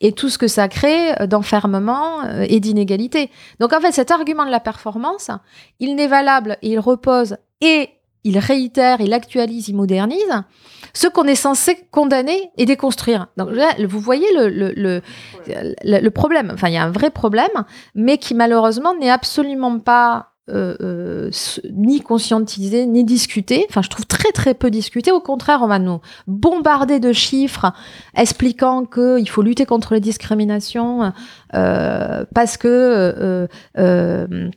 [0.00, 3.30] et tout ce que ça crée d'enfermement et d'inégalité.
[3.60, 5.30] Donc en fait, cet argument de la performance,
[5.78, 7.90] il n'est valable et il repose et
[8.24, 10.42] il réitère, il actualise, il modernise
[10.94, 13.28] ce qu'on est censé condamner et déconstruire.
[13.36, 15.02] Donc là, vous voyez le, le, le,
[15.84, 16.50] le problème.
[16.52, 21.30] Enfin, il y a un vrai problème, mais qui malheureusement n'est absolument pas euh, euh,
[21.72, 23.66] ni conscientisé, ni discuté.
[23.70, 25.10] Enfin, je trouve très très peu discuté.
[25.10, 27.72] Au contraire, on va nous bombarder de chiffres
[28.14, 31.12] expliquant qu'il faut lutter contre les discriminations
[31.54, 33.46] euh, parce que euh,
[33.78, 34.50] euh,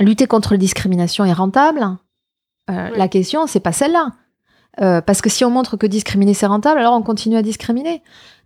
[0.00, 1.86] lutter contre les discriminations est rentable.
[2.70, 4.12] Euh, La question, c'est pas celle-là.
[4.80, 8.02] Euh, parce que si on montre que discriminer c'est rentable, alors on continue à discriminer.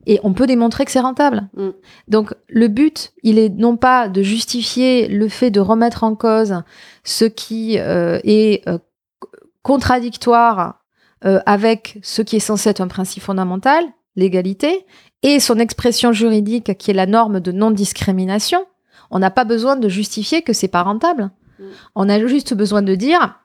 [0.07, 1.49] Et on peut démontrer que c'est rentable.
[1.57, 1.69] Mm.
[2.09, 6.63] Donc le but, il est non pas de justifier le fait de remettre en cause
[7.05, 8.79] ce qui euh, est euh,
[9.63, 10.81] contradictoire
[11.25, 13.85] euh, avec ce qui est censé être un principe fondamental,
[14.15, 14.87] l'égalité,
[15.23, 18.65] et son expression juridique qui est la norme de non-discrimination.
[19.11, 21.31] On n'a pas besoin de justifier que c'est pas rentable.
[21.59, 21.65] Mm.
[21.97, 23.41] On a juste besoin de dire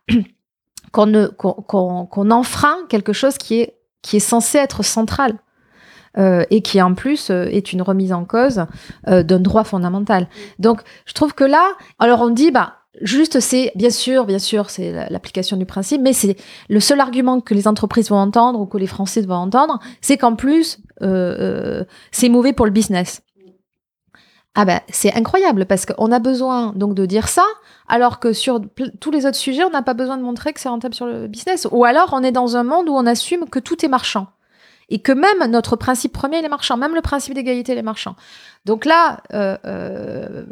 [0.91, 5.33] qu'on qu'on qu'on- qu'on enfreint quelque chose qui est, qui est censé être central.
[6.17, 8.65] euh, et qui en plus euh, est une remise en cause
[9.07, 10.27] euh, d'un droit fondamental.
[10.59, 14.69] Donc je trouve que là, alors on dit bah juste c'est bien sûr, bien sûr
[14.69, 16.35] c'est la- l'application du principe, mais c'est
[16.67, 20.17] le seul argument que les entreprises vont entendre ou que les Français vont entendre, c'est
[20.17, 21.35] qu'en plus euh,
[21.79, 23.21] euh, c'est mauvais pour le business.
[24.53, 27.45] Ah ben c'est incroyable parce qu'on a besoin donc de dire ça
[27.87, 28.59] alors que sur
[28.99, 31.27] tous les autres sujets on n'a pas besoin de montrer que c'est rentable sur le
[31.27, 31.67] business.
[31.71, 34.27] Ou alors on est dans un monde où on assume que tout est marchand.
[34.89, 36.75] Et que même notre principe premier il est marchand.
[36.75, 38.17] Même le principe d'égalité il est marchand.
[38.65, 40.43] Donc là euh, euh,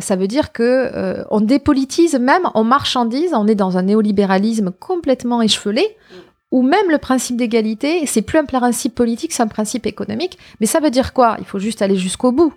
[0.00, 4.70] ça veut dire que euh, on dépolitise même on marchandise on est dans un néolibéralisme
[4.70, 5.84] complètement échevelé
[6.52, 10.38] où même le principe d'égalité c'est plus un principe politique c'est un principe économique.
[10.60, 11.36] Mais ça veut dire quoi?
[11.38, 12.54] Il faut juste aller jusqu'au bout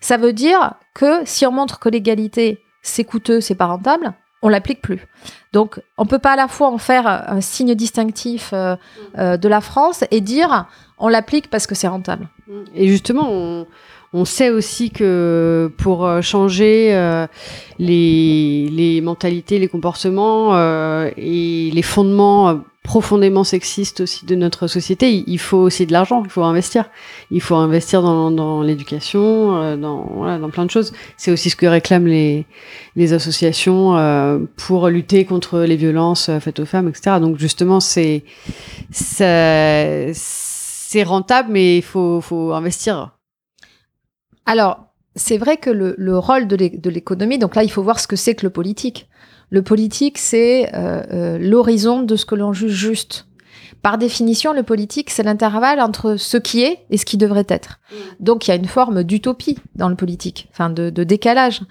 [0.00, 4.48] ça veut dire que si on montre que l'égalité c'est coûteux, c'est pas rentable, on
[4.48, 5.06] l'applique plus.
[5.52, 8.76] Donc on peut pas à la fois en faire un signe distinctif euh,
[9.18, 10.66] euh, de la France et dire
[10.98, 12.28] on l'applique parce que c'est rentable.
[12.74, 13.66] Et justement,
[14.12, 16.90] on, sait aussi que pour euh, changer
[17.78, 20.56] les, mentalités, les comportements
[21.16, 26.30] et les fondements profondément sexistes aussi de notre société, il, faut aussi de l'argent, il
[26.30, 26.90] faut investir.
[27.30, 30.92] Il faut investir dans, dans l'éducation, euh, dans, voilà, dans plein de choses.
[31.16, 32.44] C'est aussi ce que réclament les,
[32.96, 37.18] les associations euh, pour lutter contre les violences euh, faites aux femmes, etc.
[37.20, 38.24] Donc justement, c'est
[38.90, 40.12] c'est
[41.04, 43.16] rentable, mais il faut, faut investir.
[44.44, 48.08] Alors c'est vrai que le, le rôle de l'économie, donc là il faut voir ce
[48.08, 49.08] que c'est que le politique.
[49.52, 53.26] Le politique c'est euh, euh, l'horizon de ce que l'on juge juste.
[53.82, 57.80] Par définition, le politique, c'est l'intervalle entre ce qui est et ce qui devrait être.
[58.20, 61.62] Donc, il y a une forme d'utopie dans le politique, enfin de, de décalage.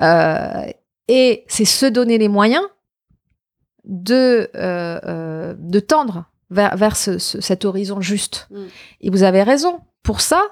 [0.00, 0.62] Euh,
[1.08, 2.62] et c'est se donner les moyens
[3.84, 8.46] de, euh, euh, de tendre vers, vers ce- ce- cet horizon juste.
[8.52, 8.64] Mm.
[9.00, 9.80] Et vous avez raison.
[10.04, 10.42] Pour ça,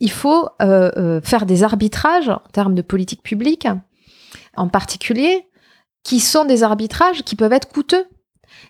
[0.00, 3.66] il faut euh, euh, faire des arbitrages en termes de politique publique,
[4.56, 5.46] en particulier,
[6.02, 8.04] qui sont des arbitrages qui peuvent être coûteux.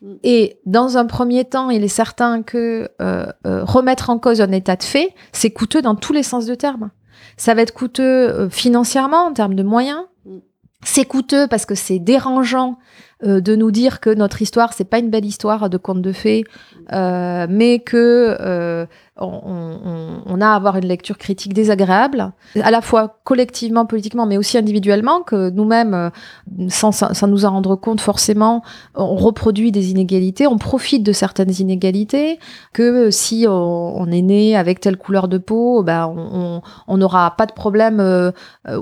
[0.00, 0.14] Mm.
[0.22, 4.52] Et dans un premier temps, il est certain que euh, euh, remettre en cause un
[4.52, 6.90] état de fait, c'est coûteux dans tous les sens du terme.
[7.36, 10.02] Ça va être coûteux euh, financièrement en termes de moyens.
[10.24, 10.38] Mm.
[10.84, 12.78] C'est coûteux parce que c'est dérangeant
[13.24, 16.12] euh, de nous dire que notre histoire, c'est pas une belle histoire de conte de
[16.12, 16.42] fées,
[16.92, 18.86] euh, mais que euh,
[19.18, 24.56] on, a à avoir une lecture critique désagréable, à la fois collectivement, politiquement, mais aussi
[24.56, 26.10] individuellement, que nous-mêmes, euh,
[26.68, 28.62] sans, nous en rendre compte forcément,
[28.94, 32.38] on reproduit des inégalités, on profite de certaines inégalités,
[32.72, 37.52] que si on, est né avec telle couleur de peau, ben on- n'aura pas de
[37.52, 38.30] problème euh,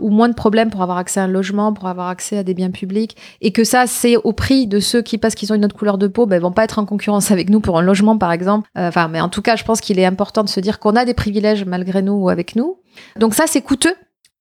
[0.00, 2.54] ou moins de problèmes pour avoir accès à un logement, pour avoir accès à des
[2.54, 5.64] biens publics, et que ça c'est au prix de ceux qui parce qu'ils ont une
[5.64, 8.18] autre couleur de peau, ben vont pas être en concurrence avec nous pour un logement
[8.18, 8.68] par exemple.
[8.76, 10.96] Euh, Enfin, mais en tout cas, je pense qu'il est important de se dire qu'on
[10.96, 12.78] a des privilèges malgré nous ou avec nous.
[13.16, 13.94] Donc ça c'est coûteux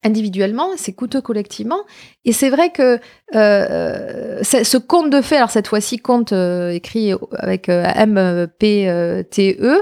[0.04, 1.82] individuellement, c'est coûteux collectivement.
[2.26, 3.00] Et c'est vrai que
[3.36, 9.82] euh, ce conte de fait, alors cette fois-ci conte euh, écrit avec euh, M-P-T-E,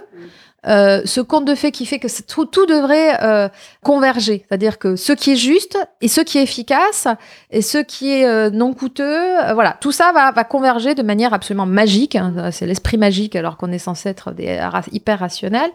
[0.66, 3.48] euh, ce conte de fait qui fait que tout, devrait euh,
[3.84, 7.08] converger, c'est-à-dire que ce qui est juste et ce qui est efficace
[7.52, 11.68] et ce qui est euh, non coûteux, voilà, tout ça va, converger de manière absolument
[11.68, 12.16] magique.
[12.16, 12.50] hein.
[12.52, 14.60] c'est l'esprit magique alors qu'on est censé être des
[14.92, 15.72] hyper rationnels.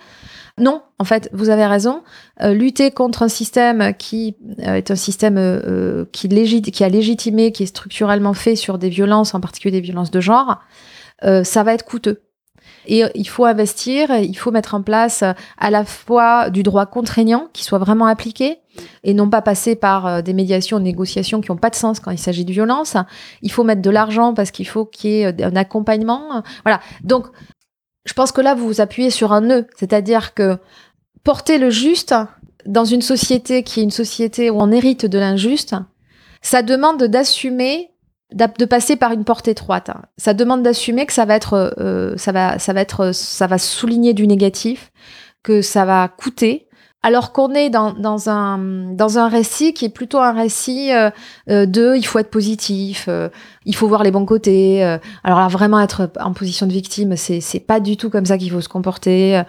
[0.59, 2.03] Non, en fait, vous avez raison.
[2.43, 8.35] Lutter contre un système qui est un système qui, qui a légitimé, qui est structurellement
[8.35, 10.61] fait sur des violences, en particulier des violences de genre,
[11.23, 12.21] ça va être coûteux.
[12.87, 17.49] Et il faut investir, il faut mettre en place à la fois du droit contraignant
[17.53, 18.59] qui soit vraiment appliqué
[19.05, 22.19] et non pas passer par des médiations, négociations qui n'ont pas de sens quand il
[22.19, 22.97] s'agit de violence.
[23.43, 26.43] Il faut mettre de l'argent parce qu'il faut qu'il y ait un accompagnement.
[26.65, 26.81] Voilà.
[27.05, 27.27] Donc,
[28.05, 30.59] je pense que là, vous vous appuyez sur un nœud, c'est-à-dire que
[31.23, 32.15] porter le juste
[32.67, 35.77] dans une société qui est une société où on hérite de l'injuste,
[36.41, 37.92] ça demande d'assumer
[38.35, 39.91] de passer par une porte étroite.
[40.17, 43.59] Ça demande d'assumer que ça va être, euh, ça va, ça va être, ça va
[43.59, 44.93] souligner du négatif,
[45.43, 46.69] que ça va coûter,
[47.03, 48.59] alors qu'on est dans, dans, un,
[48.95, 51.11] dans un récit qui est plutôt un récit euh,
[51.51, 53.29] euh, de il faut être positif, euh,
[53.65, 54.83] il faut voir les bons côtés.
[55.25, 58.39] alors là, vraiment être en position de victime, c'est, c'est pas du tout comme ça
[58.39, 59.43] qu'il faut se comporter.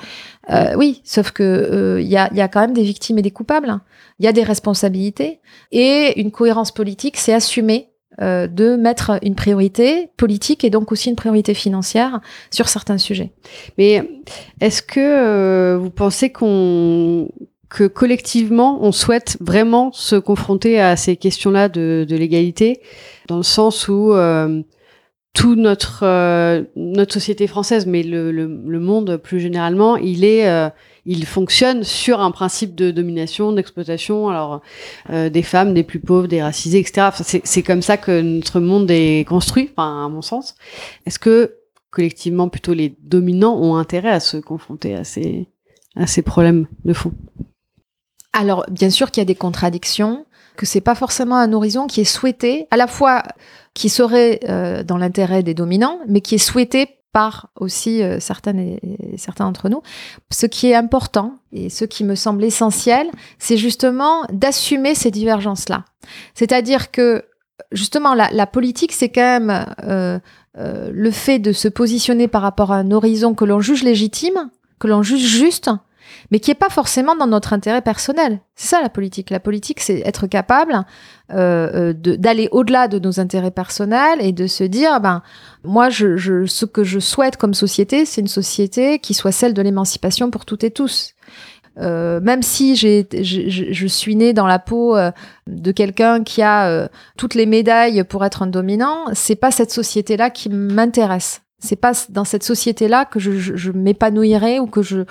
[0.75, 3.79] oui, sauf que il y, a, y a quand même des victimes et des coupables.
[4.19, 5.39] Il y a des responsabilités.
[5.71, 11.15] Et une cohérence politique, c'est assumer de mettre une priorité politique et donc aussi une
[11.15, 13.31] priorité financière sur certains sujets.
[13.77, 14.07] Mais
[14.61, 17.29] est-ce que vous pensez qu'on
[17.73, 22.81] que collectivement, on souhaite vraiment se confronter à ces questions-là de, l'égalité,
[23.27, 24.61] dans le sens où euh,
[25.33, 30.69] tout notre euh, notre société française, mais le, le, monde plus généralement, il est euh,
[31.05, 34.61] il fonctionne sur un principe de domination, d'exploitation, alors
[35.09, 37.09] euh, des femmes, des plus pauvres, des racisés, etc.
[37.43, 40.55] C'est comme ça que notre monde est construit, enfin, à mon sens.
[41.05, 41.57] Est-ce que
[41.91, 45.47] collectivement, plutôt les dominants ont intérêt à se confronter à ces
[45.95, 47.13] à ces problèmes de fond?
[48.33, 50.25] Alors, bien sûr qu'il y a des contradictions,
[50.57, 53.21] que c'est pas forcément un horizon qui est souhaité, à la fois
[53.75, 58.59] qui serait euh, dans l'intérêt des dominants, mais qui est souhaité par aussi euh, certaines
[58.59, 58.79] et,
[59.17, 59.81] certains d'entre nous.
[60.31, 63.07] Ce qui est important et ce qui me semble essentiel,
[63.39, 65.85] c'est justement d'assumer ces divergences-là.
[66.33, 67.23] C'est-à-dire que
[67.71, 70.19] justement la, politique, c'est quand même euh,
[70.57, 74.49] euh, le fait de se positionner par rapport à un horizon que l'on juge légitime,
[74.79, 75.69] que l'on juge juste,
[76.31, 78.39] mais qui est pas forcément dans notre intérêt personnel.
[78.55, 79.29] C'est ça la politique.
[79.29, 80.85] La politique, c'est être capable
[81.31, 85.21] euh, euh d'aller au-delà de nos intérêts personnels et de se dire, ben
[85.63, 90.29] moi, ce que je souhaite comme société, c'est une société qui soit celle de l'émancipation
[90.29, 91.13] pour toutes et tous.
[91.79, 94.95] Euh, même si je, suis née dans la peau
[95.47, 96.87] de quelqu'un qui a
[97.17, 101.43] toutes les médailles pour être un dominant, c'est pas cette société-là qui m'intéresse.
[101.63, 105.05] C'est pas dans cette société-là que je, m'épanouirais ou que je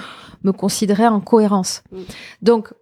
[0.45, 1.83] me considérais en cohérence.
[1.93, 1.99] Mm.
[2.43, 2.75] Donc,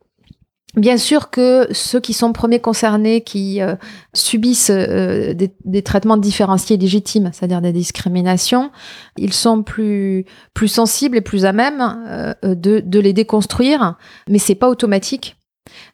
[0.76, 3.74] Bien sûr que ceux qui sont premiers concernés, qui euh,
[4.14, 8.70] subissent euh, des, des, traitements différenciés légitimes, c'est-à-dire des discriminations,
[9.16, 13.96] ils sont plus plus sensibles et plus à même euh, de, de, les déconstruire,
[14.28, 15.36] mais c'est pas automatique.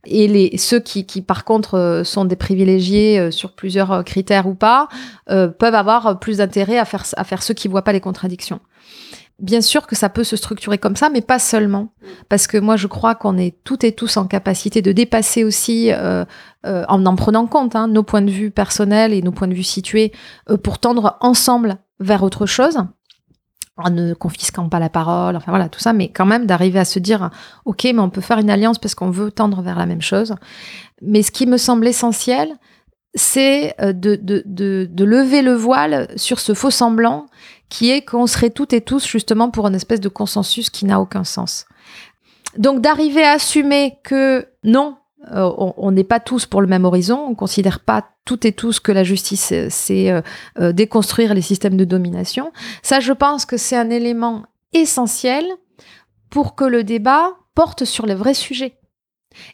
[0.04, 4.88] Et les, ceux qui, qui, par contre, sont des privilégiés sur plusieurs critères ou pas,
[5.26, 8.60] peuvent avoir plus d'intérêt à faire, à faire ceux qui voient pas les contradictions.
[9.39, 11.93] Bien sûr que ça peut se structurer comme ça, mais pas seulement.
[12.28, 15.93] Parce que moi, je crois qu'on est toutes et tous en capacité de dépasser aussi,
[15.93, 16.24] euh,
[16.64, 19.62] en en prenant compte, hein, nos points de vue personnels et nos points de vue
[19.62, 20.12] situés,
[20.62, 22.78] pour tendre ensemble vers autre chose
[23.76, 26.84] en ne confisquant pas la parole, enfin voilà, tout ça, mais quand même d'arriver à
[26.84, 27.30] se dire,
[27.66, 30.34] ok, mais on peut faire une alliance parce qu'on veut tendre vers la même chose.
[31.03, 32.49] Mais ce qui me semble essentiel,
[33.14, 37.26] c'est euh, de, de, de, de, lever le voile sur ce faux semblant
[37.68, 41.00] qui est qu'on serait toutes et tous justement pour une espèce de consensus qui n'a
[41.00, 41.66] aucun sens.
[42.58, 44.96] Donc d'arriver à assumer que non,
[45.32, 48.80] euh, on n'est pas tous pour le même horizon, on considère pas toutes et tous
[48.80, 52.52] que la justice, euh, c'est euh, déconstruire les systèmes de domination.
[52.82, 55.44] Ça, je pense que c'est un élément essentiel
[56.30, 58.78] pour que le débat porte sur les vrais sujets.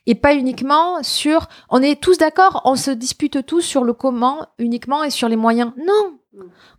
[0.07, 4.47] Et pas uniquement sur, on est tous d'accord, on se dispute tous sur le comment
[4.59, 5.73] uniquement et sur les moyens.
[5.77, 6.19] Non,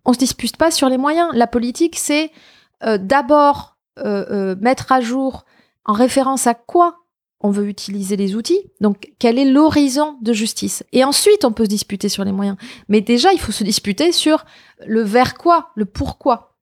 [0.06, 1.30] on se dispute pas sur les moyens.
[1.34, 2.32] La politique, c'est
[2.82, 5.46] d'abord mettre à jour
[5.86, 7.04] en référence à quoi
[7.44, 8.72] on veut utiliser les outils.
[8.80, 10.84] Donc, quel est l'horizon de justice?
[10.94, 12.58] Et ensuite, on peut se disputer sur les moyens.
[12.88, 14.46] Mais déjà, il faut se disputer sur
[14.88, 16.54] le vers quoi, le pourquoi.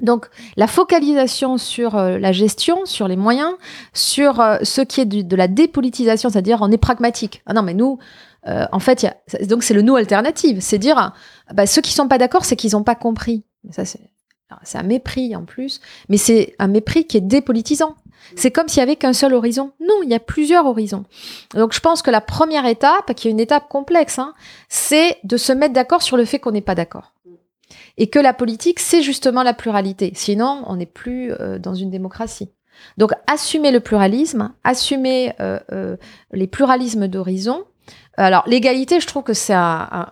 [0.00, 3.52] Donc, la focalisation sur euh, la gestion, sur les moyens,
[3.94, 7.42] sur euh, ce qui est de la dépolitisation, c'est-à-dire on est pragmatique.
[7.46, 7.98] Ah non, mais nous,
[8.46, 9.16] euh, en fait, y a,
[9.46, 10.60] donc c'est le nous alternative.
[10.60, 11.12] C'est dire,
[11.52, 13.44] bah, ceux qui sont pas d'accord, c'est qu'ils n'ont pas compris.
[13.70, 14.12] Ça, c'est
[14.64, 17.96] c'est un mépris en plus, mais c'est un mépris qui est dépolitisant.
[18.36, 19.72] C'est comme s'il y avait qu'un seul horizon.
[19.80, 21.04] Non, il y a plusieurs horizons.
[21.54, 24.32] Donc je pense que la première étape, qui est une étape complexe, hein,
[24.68, 27.12] c'est de se mettre d'accord sur le fait qu'on n'est pas d'accord.
[27.98, 30.12] Et que la politique, c'est justement la pluralité.
[30.14, 32.50] Sinon, on n'est plus euh, dans une démocratie.
[32.96, 35.96] Donc assumer le pluralisme, assumer euh, euh,
[36.32, 37.64] les pluralismes d'horizons.
[38.16, 40.06] Alors l'égalité, je trouve que c'est un,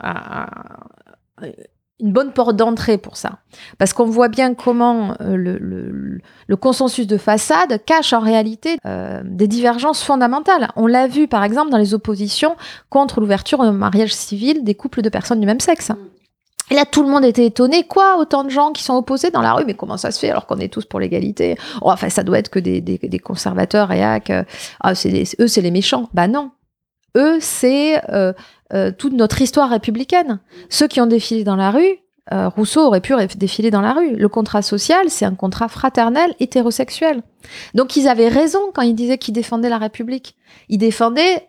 [2.00, 3.38] une bonne porte d'entrée pour ça.
[3.78, 8.78] Parce qu'on voit bien comment euh, le, le, le, consensus de façade cache en réalité
[8.86, 10.70] euh, des divergences fondamentales.
[10.76, 12.56] On l'a vu par exemple dans les oppositions
[12.88, 15.92] contre l'ouverture au mariage civil des couples de personnes du même sexe.
[16.70, 17.82] Et là, tout le monde était étonné.
[17.82, 19.64] Quoi Autant de gens qui sont opposés dans la rue?
[19.66, 21.56] Mais comment ça se fait alors qu'on est tous pour l'égalité?
[21.82, 24.30] Oh, Enfin, ça doit être que des, des, des conservateurs réac.
[24.30, 24.44] Euh,
[24.78, 26.08] ah, c'est eux, c'est les méchants.
[26.14, 26.52] Bah non.
[27.16, 28.32] Eux, c'est euh,
[28.72, 30.40] euh, toute notre histoire républicaine.
[30.68, 31.98] Ceux qui ont défilé dans la rue,
[32.32, 34.14] euh, Rousseau aurait pu défiler dans la rue.
[34.14, 37.22] Le contrat social, c'est un contrat fraternel hétérosexuel.
[37.74, 40.36] Donc ils avaient raison quand ils disaient qu'ils défendaient la République.
[40.68, 41.48] Ils défendaient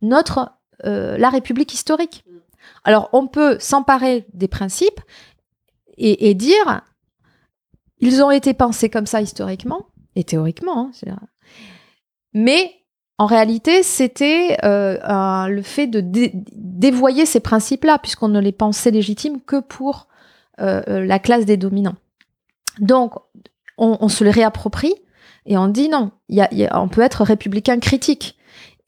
[0.00, 0.52] notre
[0.84, 2.24] euh, la République historique.
[2.84, 5.00] Alors on peut s'emparer des principes
[5.96, 6.82] et, et, dire
[7.98, 11.18] ils ont été pensés comme ça historiquement et théoriquement, hein,
[12.34, 12.81] mais
[13.18, 18.90] en réalité, c'était euh, le fait de dé dévoyer ces principes-là, puisqu'on ne les pensait
[18.90, 20.08] légitimes que pour
[20.60, 21.94] euh, euh, la classe des dominants.
[22.80, 23.14] Donc,
[23.78, 24.94] on, se les réapproprie
[25.46, 26.12] et on dit non,
[26.72, 28.36] on peut être républicain critique.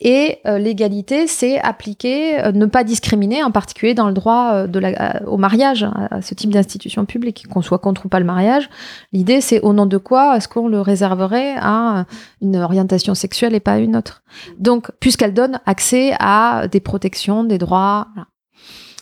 [0.06, 4.80] Et euh, l'égalité, c'est appliquer, euh, ne pas discriminer, en particulier dans le droit euh,
[4.80, 5.86] la, au mariage,
[6.20, 8.68] ce type d'institution publique, qu'on soit contre ou pas le mariage.
[9.12, 12.04] L'idée, c'est au nom de quoi est-ce qu'on le réserverait à
[12.42, 14.22] une orientation sexuelle et pas à une autre?
[14.58, 18.08] Donc, puisqu'elle donne accès à des protections, des droits.
[18.14, 18.28] Voilà.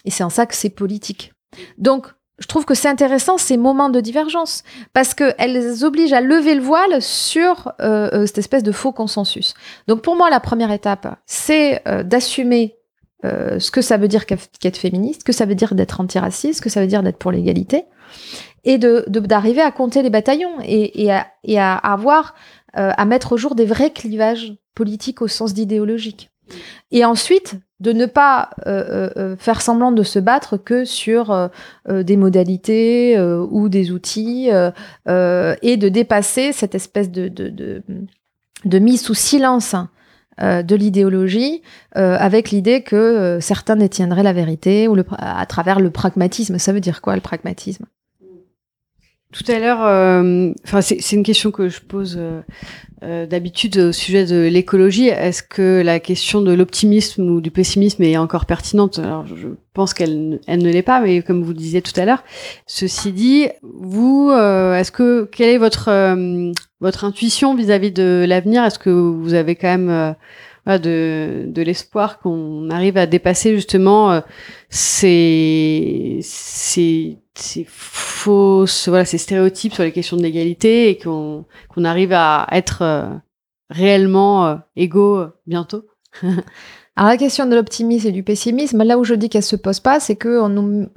[0.04, 1.32] Et c'est en ça que c'est politique.
[1.78, 2.06] Donc,
[2.42, 6.60] je trouve que c'est intéressant ces moments de divergence parce qu'elles obligent à lever le
[6.60, 9.54] voile sur euh, cette espèce de faux consensus.
[9.86, 12.76] Donc pour moi, la première étape, c'est euh, d'assumer
[13.24, 16.62] euh, ce que ça veut dire qu'être féministe, que ça veut dire d'être antiraciste, ce
[16.62, 17.84] que ça veut dire d'être pour l'égalité,
[18.64, 22.34] et de d'arriver à compter les bataillons et, et, à, à, avoir
[22.74, 26.30] à mettre au jour des vrais clivages politiques au sens d'idéologique.
[26.90, 31.48] Et ensuite, de ne pas euh, euh, faire semblant de se battre que sur euh,
[32.04, 37.82] des modalités ou des outils et de dépasser cette espèce de, de, de,
[38.64, 39.74] de mise sous silence
[40.40, 41.62] de l'idéologie
[41.94, 46.58] avec l'idée que certains détiendraient la vérité ou le, à travers le pragmatisme.
[46.58, 47.86] Ça veut dire quoi le pragmatisme?
[49.32, 49.80] Tout à l'heure,
[50.64, 52.42] enfin euh, c'est une question que je pose euh,
[53.02, 55.08] euh, d'habitude au sujet de l'écologie.
[55.08, 58.98] Est-ce que la question de l'optimisme ou du pessimisme est encore pertinente?
[58.98, 62.04] Alors je pense qu'elle elle ne l'est pas, mais comme vous le disiez tout à
[62.04, 62.22] l'heure.
[62.66, 65.90] Ceci dit, vous, euh, est-ce que quelle est votre
[66.80, 68.64] votre intuition vis-à-vis -vis de l'avenir?
[68.64, 70.14] Est-ce que vous avez quand même
[70.66, 74.22] de, de l'espoir qu'on arrive à dépasser justement
[74.70, 81.84] ces, ces ces fausses, voilà, ces stéréotypes sur les questions de l'égalité et qu'on qu'on
[81.84, 83.08] arrive à être euh,
[83.70, 85.86] réellement euh, égaux euh, bientôt
[86.94, 89.80] Alors la question de l'optimisme et du pessimisme, là où je dis qu'elle se pose
[89.80, 90.88] pas, c'est que on nous,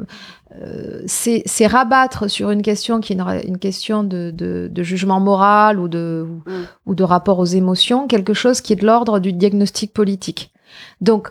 [0.61, 5.21] euh, c'est rabattre sur une question qui est une, une question de, de, de, jugement
[5.21, 6.51] moral ou de, mm.
[6.85, 10.51] ou, ou de rapport aux émotions, quelque chose qui est de l'ordre du diagnostic politique.
[10.99, 11.29] Donc,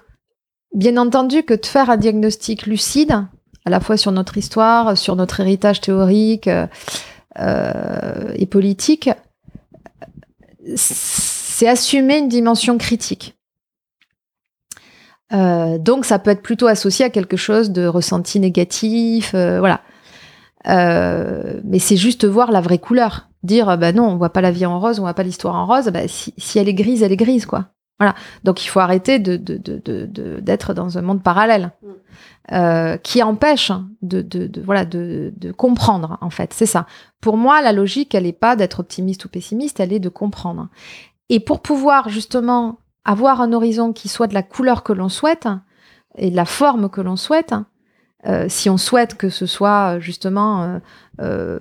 [0.74, 3.26] bien entendu que de faire un diagnostic lucide,
[3.66, 6.48] à la fois sur notre histoire, sur notre héritage théorique
[7.38, 9.10] euh, et politique,
[10.74, 13.36] c'est assumer une dimension critique.
[15.34, 19.80] Euh, donc ça peut être plutôt associé à quelque chose de ressenti négatif, euh, voilà.
[20.68, 23.28] Euh, mais c'est juste voir la vraie couleur.
[23.42, 25.66] Dire, bah non, on voit pas la vie en rose, on voit pas l'histoire en
[25.66, 25.88] rose.
[25.88, 27.66] Bah, si, si, elle est grise, elle est grise, quoi.
[27.98, 28.14] Voilà.
[28.42, 31.72] Donc il faut arrêter de, de, de, de, d'être dans un monde parallèle.
[31.82, 31.88] Mm
[32.52, 33.72] euh, qui empêche
[34.02, 36.84] de, de, de voilà de, de, comprendre en fait c'est ça
[37.22, 40.68] pour moi la logique elle n'est pas d'être optimiste ou pessimiste elle est de comprendre
[41.30, 45.48] et pour pouvoir justement avoir un horizon qui soit de la couleur que l'on souhaite
[46.16, 47.54] et de la forme que l'on souhaite
[48.26, 50.78] euh, si on souhaite que ce soit justement euh,
[51.20, 51.58] euh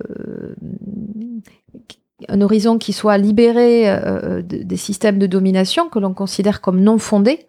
[2.28, 6.96] un horizon qui soit libéré euh, des systèmes de domination que l'on considère comme non
[6.96, 7.46] fondés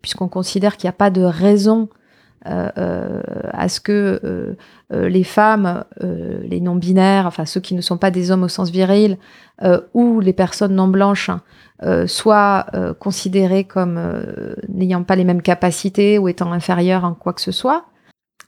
[0.00, 2.03] puisqu'on considère qu'il n'y a pas de raison euh, euh,
[2.44, 8.30] à ce que euh, les femmes, les non-binaires, enfin ceux qui ne sont pas des
[8.30, 9.18] hommes au sens viril,
[9.94, 11.30] ou les personnes non blanches
[12.06, 12.66] soient
[12.98, 14.00] considérées comme
[14.68, 17.86] n'ayant pas les mêmes capacités ou étant inférieures en quoi que ce soit.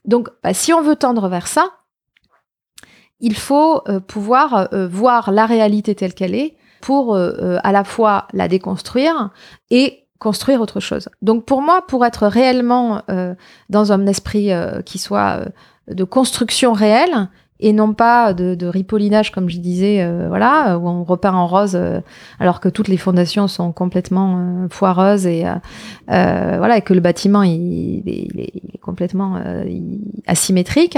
[0.04, 1.70] Donc, bah, si on veut tendre vers ça,
[3.20, 7.84] il faut euh, pouvoir euh, voir la réalité telle qu'elle est pour euh, à la
[7.84, 9.30] fois la déconstruire
[9.70, 11.08] et construire autre chose.
[11.22, 13.34] Donc pour moi, pour être réellement euh,
[13.68, 17.28] dans un esprit euh, qui soit euh, de construction réelle,
[17.58, 21.46] et non pas de, de ripollinage, comme je disais, euh, voilà, où on repeint en
[21.46, 22.00] rose, euh,
[22.38, 25.44] alors que toutes les fondations sont complètement euh, foireuses et
[26.06, 29.40] voilà, et que le bâtiment il, il, est, il est, complètement
[30.28, 30.96] asymétrique.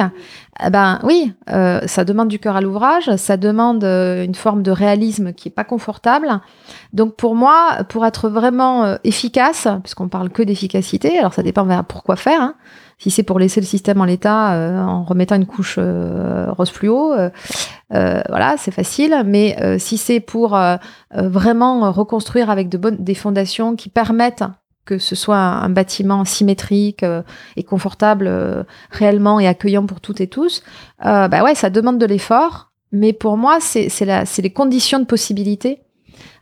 [0.63, 5.33] Eh ben oui, ça demande du cœur à l'ouvrage, ça demande une forme de réalisme
[5.33, 6.41] qui est pas confortable.
[6.93, 12.17] Donc pour moi, pour être vraiment efficace, puisqu'on parle que d'efficacité, alors ça dépend pourquoi
[12.17, 12.43] faire.
[12.43, 12.55] Hein,
[12.99, 16.71] si c'est pour laisser le système en l'état euh, en remettant une couche euh, rose
[16.71, 17.31] fluo, euh,
[17.91, 19.23] voilà, c'est facile.
[19.25, 20.59] Mais si c'est pour
[21.13, 24.45] vraiment reconstruire avec de bonnes des fondations qui permettent
[24.85, 27.05] que ce soit un bâtiment symétrique
[27.57, 30.63] et confortable réellement et accueillant pour toutes et tous,
[31.03, 32.73] bah ouais, ça demande de l'effort.
[32.93, 33.89] Mais pour moi, c'est
[34.43, 35.81] les conditions de possibilité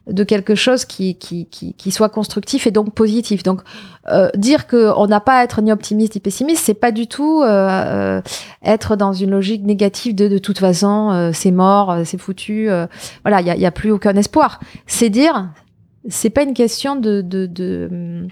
[0.07, 3.42] de quelque chose qui, qui, qui, qui, soit constructif et donc positif.
[3.42, 3.62] Donc,
[4.09, 7.42] euh, dire qu'on n'a pas à être ni optimiste ni pessimiste, c'est pas du tout
[7.42, 8.22] euh, euh
[8.62, 12.68] être dans une logique négative de de toute façon, euh, c'est mort, euh, c'est foutu.
[13.22, 14.61] voilà, il n'y a, a, plus aucun espoir.
[14.86, 15.50] C'est dire,
[16.09, 18.28] c'est pas une question de, de, de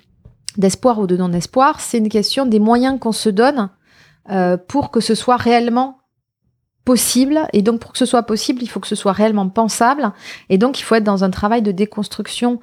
[0.56, 3.70] d'espoir ou de non-espoir, c'est une question des moyens qu'on se donne
[4.68, 5.98] pour que ce soit réellement
[6.84, 7.40] possible.
[7.52, 10.12] Et donc, pour que ce soit possible, il faut que ce soit réellement pensable.
[10.48, 12.60] Et donc, il faut être dans un travail de déconstruction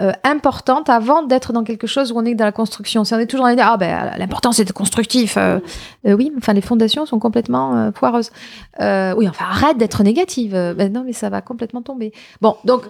[0.00, 3.04] euh, importante avant d'être dans quelque chose où on est dans la construction.
[3.04, 5.60] Si on est toujours dans l'idée, ah ben l'important c'est de constructif, euh,
[6.06, 8.32] euh, oui, enfin les fondations sont complètement euh, foireuses.
[8.80, 10.52] Euh, oui, enfin arrête d'être négative.
[10.76, 12.12] Ben non, mais ça va complètement tomber.
[12.40, 12.82] Bon, donc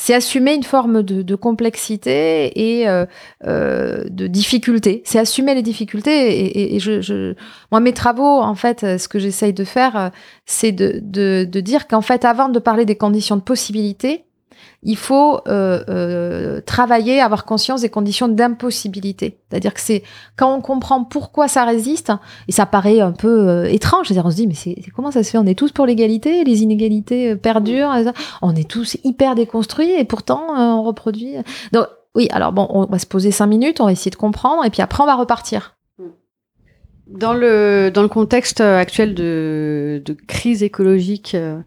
[0.00, 2.86] c'est assumer une forme de, complexité et
[3.44, 5.02] de difficulté.
[5.04, 6.76] C'est assumer les difficultés.
[6.76, 7.34] Et, je, je,
[7.72, 10.12] moi, mes travaux, en fait, ce que j'essaye de faire,
[10.46, 14.24] c'est de, de, de dire qu'en fait, avant de parler des conditions de possibilité,
[14.82, 19.40] il faut euh, euh, travailler, avoir conscience des conditions d'impossibilité.
[19.50, 20.04] C'est-à-dire que c'est
[20.36, 22.12] quand on comprend pourquoi ça résiste,
[22.46, 25.22] et ça paraît un peu euh, étrange, c'est-à-dire on se dit mais c'est comment ça
[25.22, 25.38] se fait?
[25.38, 27.92] On est tous pour l'égalité, les inégalités perdurent,
[28.42, 31.34] on est tous hyper déconstruits et pourtant on reproduit.
[31.72, 34.64] Donc oui, alors bon, on va se poser cinq minutes, on va essayer de comprendre
[34.64, 35.77] et puis après on va repartir.
[37.10, 41.58] Dans le, dans le contexte actuel de, de crise écologique euh,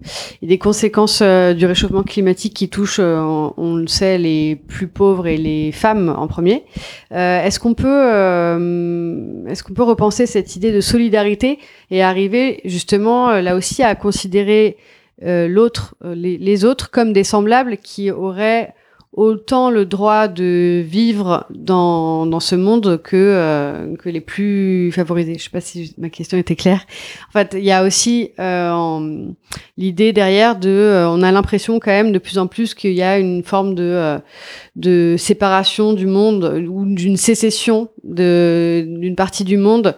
[0.44, 4.88] et des conséquences euh, du réchauffement climatique qui touchent, euh, on, le sait, les plus
[4.88, 6.64] pauvres et les femmes en premier,
[7.10, 7.88] est-ce qu'on peut,
[9.50, 11.58] est-ce qu'on peut repenser cette idée de solidarité
[11.90, 14.78] et arriver justement là aussi à considérer
[15.22, 18.74] l'autre, les autres comme des semblables qui auraient
[19.14, 25.36] autant le droit de vivre dans, dans ce monde que, euh, que les plus favorisés.
[25.38, 26.86] Je sais pas si ma question était claire.
[27.30, 29.28] En fait, il y a aussi euh,
[29.78, 33.02] l'idée derrière de, euh, on a l'impression quand même de plus en plus qu'il y
[33.02, 34.20] a une forme de, euh,
[34.78, 39.98] de séparation du monde ou d'une sécession d'une partie du monde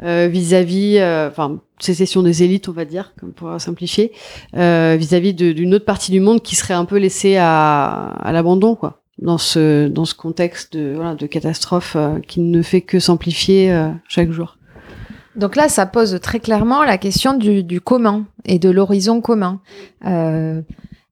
[0.00, 4.12] vis-à-vis, enfin sécession des élites, on va dire, comme pour simplifier,
[4.56, 8.74] euh, vis-à-vis d'une autre partie du monde qui serait un peu laissée à, à l'abandon,
[8.74, 12.98] quoi, dans ce dans ce contexte de voilà, de catastrophe euh, qui ne fait que
[12.98, 14.56] s'amplifier euh, chaque jour.
[15.36, 19.60] Donc là, ça pose très clairement la question du, du commun et de l'horizon commun.
[20.04, 20.62] Euh,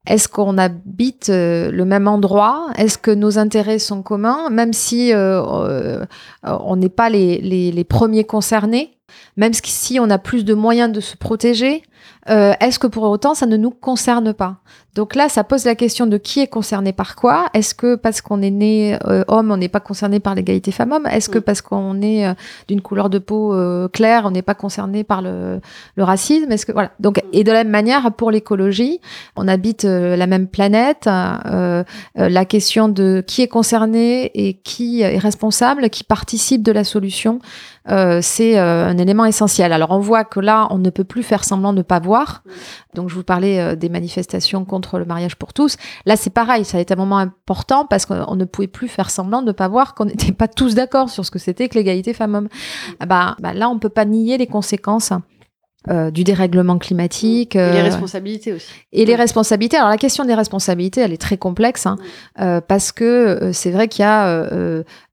[0.07, 2.69] est-ce qu'on habite le même endroit?
[2.77, 6.05] Est-ce que nos intérêts sont communs, même si euh,
[6.43, 8.97] on n'est pas les, premiers concernés
[9.37, 11.83] même si on a plus de moyens de se protéger,
[12.31, 14.57] euh, est-ce que pour autant ça ne nous concerne pas?
[14.97, 17.49] Donc là, ça pose la question de qui est concerné par quoi.
[17.53, 21.07] Est-ce que parce qu'on est né euh, homme, on n'est pas concerné par l'égalité femmes-hommes?
[21.07, 21.43] Est-ce que mm.
[21.43, 22.33] parce qu'on est euh,
[22.67, 23.55] d'une couleur de peau
[23.93, 25.61] claire, on n'est pas concerné par le,
[25.97, 26.51] le racisme?
[26.51, 29.01] Est-ce que voilà Donc et de la même manière pour l'écologie,
[29.37, 31.05] on habite la même planète.
[31.05, 37.41] la question de qui est concerné et qui est responsable, qui participe de la solution,
[37.87, 39.75] c'est un élément essentiel.
[39.75, 42.43] Alors on voit que là, on ne peut plus faire semblant de ne pas voir.
[42.97, 45.77] Donc je vous parlais euh, des manifestations contre le mariage pour tous.
[46.05, 49.11] Là, c'est pareil, ça a été un moment important parce qu'on ne pouvait plus faire
[49.11, 51.75] semblant de ne pas voir qu'on n'était pas tous d'accord sur ce que c'était que
[51.75, 52.49] l'égalité femmes-hommes.
[53.07, 55.13] Bah, bah, là, on peut pas nier les conséquences
[55.89, 57.55] euh, du dérèglement climatique.
[57.55, 58.67] et les euh, responsabilités aussi.
[58.93, 59.77] Et les responsabilités.
[59.77, 61.97] Alors la question des responsabilités, elle est très complexe hein,
[62.41, 64.45] euh, parce que c'est vrai qu'il y a.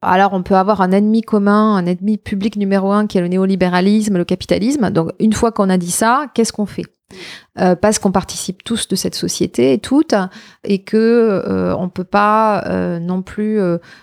[0.01, 3.27] alors on peut avoir un ennemi commun, un ennemi public numéro un qui est le
[3.27, 4.89] néolibéralisme, le capitalisme.
[4.89, 6.85] Donc une fois qu'on a dit ça, qu'est-ce qu'on fait?
[7.59, 10.15] Euh, parce qu'on participe tous de cette société et toutes,
[10.63, 13.59] et que euh, on peut pas euh, non plus.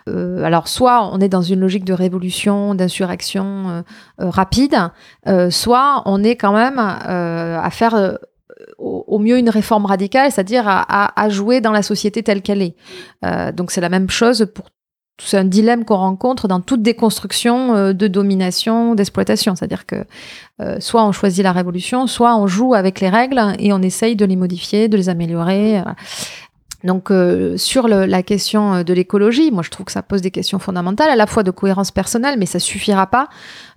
[0.07, 3.85] alors soit on est dans une logique de révolution, d'insurrection
[4.19, 4.77] rapide,
[5.51, 8.19] soit on est quand même à faire
[8.79, 12.75] au, mieux une réforme radicale, c'est-à-dire à, jouer dans la société telle qu'elle est.
[13.53, 14.67] donc c'est la même chose pour
[15.25, 19.55] c'est un dilemme qu'on rencontre dans toute déconstruction euh, de domination, d'exploitation.
[19.55, 20.05] C'est-à-dire que
[20.61, 24.17] euh, soit on choisit la révolution, soit on joue avec les règles et on essaye
[24.17, 25.83] de les modifier, de les améliorer.
[26.83, 30.31] Donc euh, sur le, la question de l'écologie, moi je trouve que ça pose des
[30.31, 33.29] questions fondamentales, à la fois de cohérence personnelle, mais ça suffira pas.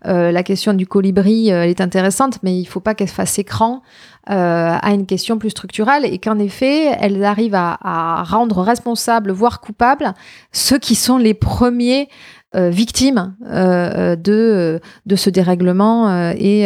[0.06, 3.82] La question du colibri, elle est intéressante, mais il faut pas qu'elle fasse écran
[4.30, 9.60] euh, à une question plus structurelle et qu'en effet, elle arrive à, rendre responsables, voire
[9.60, 10.14] coupables,
[10.54, 12.08] ceux qui sont les premiers
[12.56, 16.66] euh, victimes euh, de, de ce dérèglement et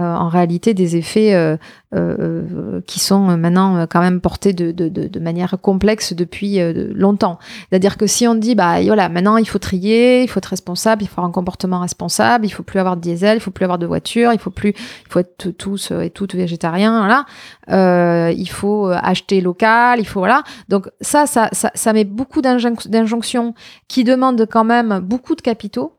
[0.00, 1.56] en réalité des effets euh,
[1.94, 6.58] euh, qui sont maintenant quand même portés de, de, de, de manière complexe depuis
[6.94, 7.38] longtemps.
[7.68, 11.02] C'est-à-dire que si on dit, bah voilà, maintenant il faut trier, il faut être responsable,
[11.02, 13.64] il faut avoir un comportement responsable, il faut plus avoir de diesel, il faut plus
[13.64, 17.24] avoir de voiture, il faut plus, il faut être tous et toutes végétariens, voilà.
[17.70, 20.42] Euh, il faut acheter local, il faut voilà.
[20.68, 23.54] Donc ça, ça, ça, ça met beaucoup d'injonctions
[23.88, 25.97] qui demandent quand même beaucoup de capitaux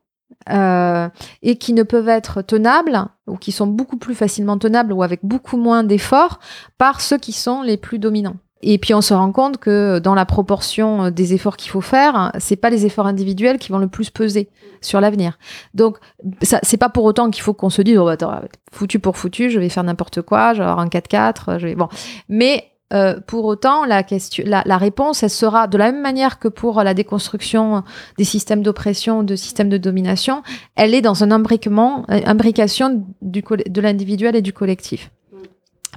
[0.49, 1.09] euh,
[1.41, 5.19] et qui ne peuvent être tenables ou qui sont beaucoup plus facilement tenables ou avec
[5.23, 6.39] beaucoup moins d'efforts
[6.77, 8.37] par ceux qui sont les plus dominants.
[8.61, 12.31] Et puis on se rend compte que dans la proportion des efforts qu'il faut faire,
[12.39, 14.49] c'est pas les efforts individuels qui vont le plus peser
[14.81, 15.37] sur l'avenir.
[15.73, 15.97] Donc
[16.41, 19.49] ça c'est pas pour autant qu'il faut qu'on se dise oh, attends, foutu pour foutu,
[19.49, 21.87] je vais faire n'importe quoi, je vais avoir un 4x4, je vais bon.
[22.27, 26.39] Mais euh, pour autant, la, question, la, la, réponse, elle sera de la même manière
[26.39, 27.83] que pour la déconstruction
[28.17, 30.41] des systèmes d'oppression, de systèmes de domination,
[30.75, 35.11] elle est dans un imbriquement, euh, imbrication du, de l'individuel et du collectif.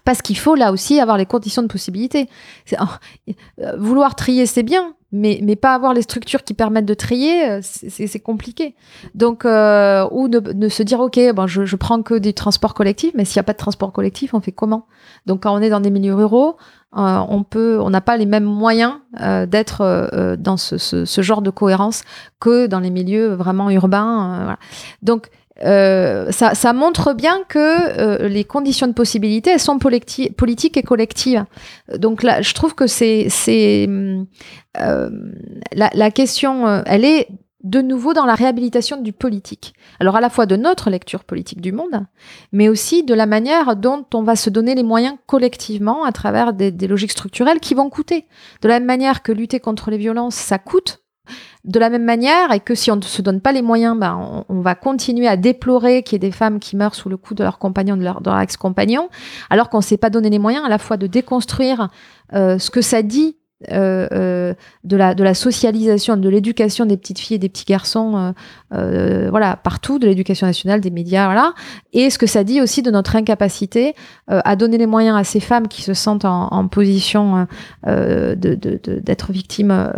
[0.05, 2.29] Parce qu'il faut là aussi avoir les conditions de possibilité.
[2.73, 2.85] Oh,
[3.61, 7.61] euh, vouloir trier, c'est bien, mais, mais pas avoir les structures qui permettent de trier,
[7.63, 8.75] c'est compliqué.
[9.15, 12.75] Donc, euh, ou de, de, se dire, OK, bon, je, je prends que des transports
[12.75, 14.87] collectifs, mais s'il n'y a pas de transport collectif, on fait comment?
[15.27, 16.57] Donc, quand on est dans des milieux ruraux,
[16.97, 21.07] euh, on peut, on n'a pas les mêmes moyens euh, d'être euh, dans ce, ce,
[21.07, 22.03] ce, genre de cohérence
[22.39, 24.43] que dans les milieux vraiment urbains.
[24.43, 24.59] Voilà.
[25.01, 25.29] Donc
[25.63, 31.45] ça, ça, montre bien que les conditions de possibilité, elles sont politiques et collectives.
[31.97, 33.89] Donc là, je trouve que c'est, c'est
[34.75, 35.11] la,
[35.73, 37.29] la, question, elle est
[37.63, 39.75] de nouveau dans la réhabilitation du politique.
[40.01, 42.05] Alors à la fois de notre lecture politique du monde,
[42.53, 46.53] mais aussi de la manière dont on va se donner les moyens collectivement à travers
[46.53, 48.27] des, logiques structurelles qui vont coûter.
[48.63, 50.99] De la même manière que lutter contre les violences, ça coûte.
[51.65, 54.45] De la même manière, et que si on ne se donne pas les moyens, ben,
[54.49, 57.35] on, va continuer à déplorer qu'il y ait des femmes qui meurent sous le coup
[57.35, 59.09] de leur compagnon, de leur, ex-compagnon,
[59.49, 61.89] alors qu'on ne s'est pas donné les moyens à la fois de déconstruire
[62.33, 63.37] euh, ce que ça dit
[63.71, 68.33] de, la, de la socialisation, de l'éducation des petites filles et des petits garçons, euh,
[68.75, 71.55] euh voilà, partout, de l'éducation nationale, des médias, voilà,
[71.93, 73.95] et ce que ça dit aussi de notre incapacité
[74.31, 77.47] euh, à donner les moyens à ces femmes qui se sentent en, en position
[77.85, 79.93] d'être de, de, victimes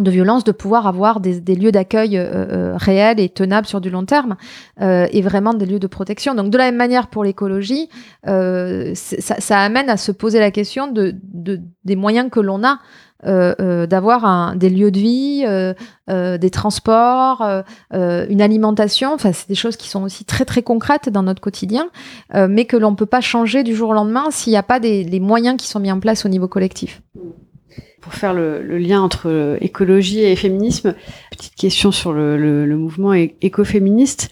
[0.00, 3.90] de violence, de pouvoir avoir des, lieux d'accueil euh, euh, réels et tenables sur du
[3.90, 4.36] long terme,
[4.80, 6.34] euh, et vraiment des lieux de protection.
[6.34, 7.88] Donc de la même manière pour l'écologie,
[8.24, 12.78] ça, amène à se poser la question de, de des moyens que l'on a
[13.22, 15.44] d'avoir des lieux de vie,
[16.08, 19.12] des transports, une alimentation.
[19.12, 21.88] Enfin, c'est des choses qui sont aussi très très concrètes dans notre quotidien,
[22.34, 25.04] mais que l'on peut pas changer du jour au lendemain s'il n'y a pas des,
[25.04, 27.02] les moyens qui sont mis en place au niveau collectif
[28.00, 30.94] pour faire le, lien entre écologie et féminisme,
[31.30, 34.30] petite question sur le, mouvement écoféministe.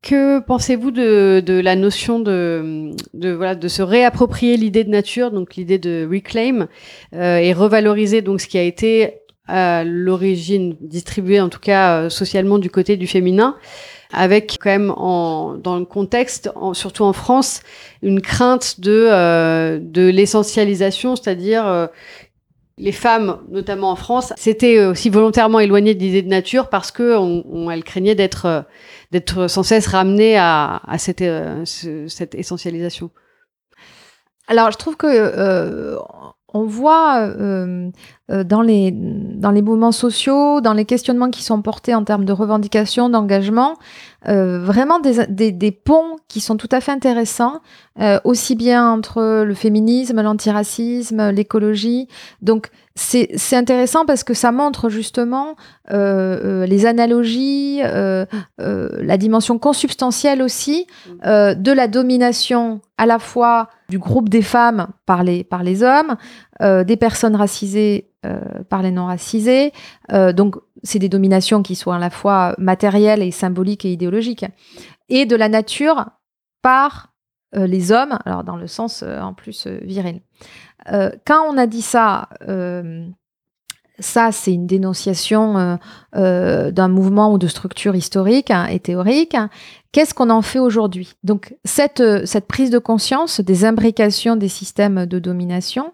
[0.00, 5.78] Que pensez-vous de, la notion de, voilà, de se réapproprier l'idée de nature, donc l'idée
[5.78, 6.68] de reclaim,
[7.14, 9.14] euh, et revaloriser donc ce qui a été
[9.46, 13.56] à l'origine distribué, en tout cas euh, socialement, du côté du féminin
[14.12, 17.60] avec quand même en, dans le contexte, surtout en France,
[18.02, 21.86] une crainte de, euh, de l'essentialisation, c'est-à-dire euh,
[22.78, 27.16] les femmes, notamment en France, s'étaient aussi volontairement éloignées de l'idée de nature parce que
[27.84, 28.62] craignaient d'être euh,
[29.10, 30.80] d'être sans cesse ramenées à,
[31.22, 33.10] euh, cette essentialisation.
[34.46, 35.96] Alors, je trouve que euh,
[36.52, 37.90] on voit euh, euh,
[38.28, 42.32] dans, les, dans les mouvements sociaux, dans les questionnements qui sont portés en termes de
[42.32, 43.76] revendications, d'engagement,
[44.26, 47.60] euh, vraiment des, des, des, ponts qui sont tout à fait intéressants,
[48.00, 52.08] euh, aussi bien entre le féminisme, l'antiracisme, l'écologie.
[52.42, 55.54] Donc c'est intéressant parce que ça montre justement
[55.92, 60.88] euh, les analogies, la dimension consubstantielle aussi
[61.22, 66.16] de la domination à la fois du groupe des femmes par les, par les hommes,
[66.60, 69.72] des personnes racisées euh, par les non-racisés.
[70.12, 74.44] Euh, donc, c'est des dominations qui sont à la fois matérielles et symboliques et idéologiques.
[75.08, 76.04] Et de la nature
[76.60, 77.14] par
[77.54, 80.20] euh, les hommes, alors dans le sens en plus viril.
[81.26, 82.28] quand on a dit ça,
[83.98, 85.76] ça, c'est une dénonciation euh,
[86.16, 89.36] euh, d'un mouvement ou de structure historique hein, et théorique.
[89.92, 91.14] Qu'est-ce qu'on en fait aujourd'hui?
[91.24, 95.92] Donc, cette, euh, cette prise de conscience des imbrications des systèmes de domination,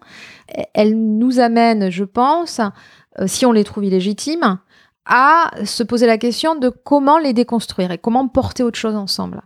[0.73, 2.61] elle nous amène, je pense,
[3.25, 4.59] si on les trouve illégitimes,
[5.05, 9.41] à se poser la question de comment les déconstruire et comment porter autre chose ensemble.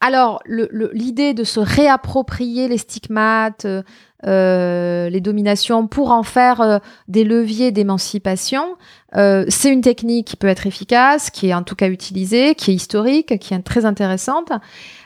[0.00, 3.66] Alors, l'idée de se réapproprier les stigmates,
[4.26, 6.78] euh, les dominations pour en faire euh,
[7.08, 8.76] des leviers d'émancipation,
[9.14, 12.72] euh, c'est une technique qui peut être efficace, qui est en tout cas utilisée, qui
[12.72, 14.52] est historique, qui est très intéressante,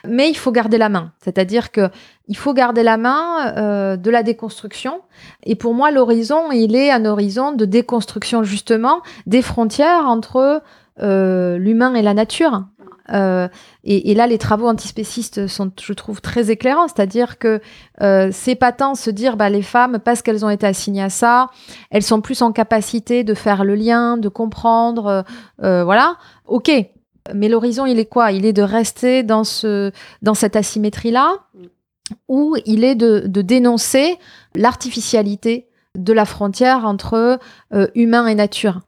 [0.05, 1.13] mais il faut garder la main.
[1.23, 1.89] C'est-à-dire que
[2.27, 5.01] il faut garder la main de la déconstruction.
[5.43, 10.63] Et pour moi, l'horizon, il est un horizon de déconstruction justement des frontières entre
[10.97, 12.63] l'humain et la nature.
[13.09, 13.47] Euh,
[13.83, 16.87] et, là, les travaux antispécistes sont, je trouve, très éclairants.
[16.87, 17.61] C'est-à-dire que
[18.01, 21.09] euh, c'est pas tant se dire, bah, les femmes, parce qu'elles ont été assignées à
[21.09, 21.49] ça,
[21.89, 25.23] elles sont plus en capacité de faire le lien, de comprendre,
[25.63, 26.17] euh, voilà.
[26.47, 26.71] Ok.
[27.33, 28.31] Mais l'horizon, il est quoi?
[28.31, 29.91] Il est de rester dans, ce,
[30.21, 31.39] dans cette asymétrie-là,
[32.27, 34.17] ou il est de dénoncer
[34.55, 37.39] l'artificialité de la frontière entre
[37.93, 38.81] humain et nature?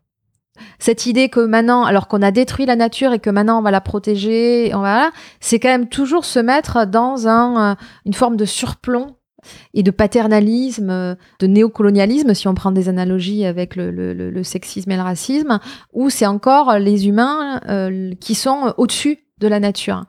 [0.80, 3.72] Cette idée que maintenant, alors qu'on a détruit la nature et que maintenant on va
[3.72, 7.76] la protéger, on va, c'est quand même toujours se mettre dans un, euh,
[8.06, 9.16] une forme de surplomb
[9.74, 15.02] et de paternalisme, de néocolonialisme, si on prend des analogies avec le, sexisme et le
[15.02, 15.60] racisme,
[15.92, 20.06] où c'est encore les humains euh, qui sont au-dessus de la nature.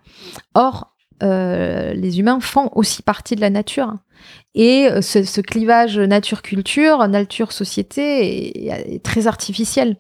[0.55, 3.95] Or, euh, les humains font aussi partie de la nature.
[4.55, 9.97] Et euh, ce, clivage nature-culture, nature-société est, très artificiel.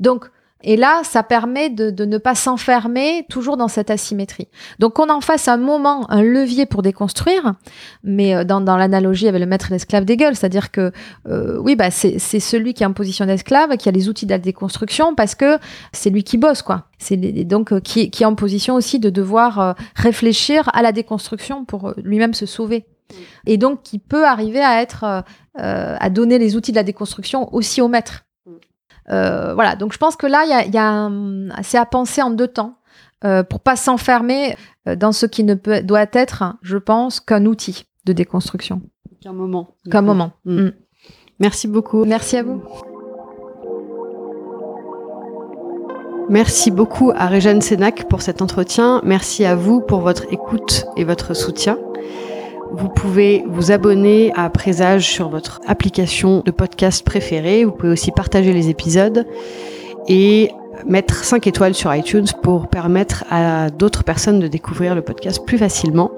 [0.00, 0.26] Donc,
[0.62, 4.48] et là, ça permet de, ne pas s'enfermer toujours dans cette asymétrie.
[4.78, 7.54] Donc, qu'on en fasse un moment, un levier pour déconstruire,
[8.02, 10.92] mais euh, dans, l'analogie avec le maître et l'esclave d'Hegel, c'est-à-dire que,
[11.28, 14.30] euh, oui, bah, c'est celui qui est en position d'esclave, qui a les outils de
[14.30, 15.58] la déconstruction, parce que
[15.92, 16.84] c'est lui qui bosse, quoi.
[16.98, 21.92] C'est donc qui, qui, est en position aussi de devoir réfléchir à la déconstruction pour
[22.02, 22.86] lui-même se sauver.
[23.46, 25.20] Et donc qui peut arriver à être euh,
[25.60, 28.25] euh, à donner les outils de la déconstruction aussi au maître.
[29.10, 31.10] Euh, voilà, donc je pense que là, il y a,
[31.62, 32.78] c'est à penser en deux temps
[33.48, 38.12] pour pas s'enfermer dans ce qui ne peut, doit être, je pense, qu'un outil de
[38.12, 38.82] déconstruction.
[39.20, 39.74] Qu'un moment.
[39.90, 40.30] Qu'un moment.
[40.44, 40.66] Mm.
[40.66, 40.72] Mm.
[41.40, 42.04] Merci beaucoup.
[42.04, 42.62] Merci à vous.
[46.28, 49.00] Merci beaucoup à Réjeanne Sénac pour cet entretien.
[49.04, 51.78] Merci à vous pour votre écoute et votre soutien.
[52.72, 57.64] Vous pouvez vous abonner à Présage sur votre application de podcast préférée.
[57.64, 59.26] Vous pouvez aussi partager les épisodes
[60.08, 60.50] et
[60.86, 65.58] mettre 5 étoiles sur iTunes pour permettre à d'autres personnes de découvrir le podcast plus
[65.58, 66.10] facilement.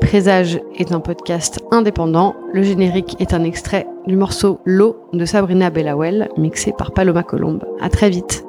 [0.00, 2.34] Présage est un podcast indépendant.
[2.52, 7.64] Le générique est un extrait du morceau L'eau de Sabrina Bellawell, mixé par Paloma Colombe.
[7.80, 8.44] À très vite.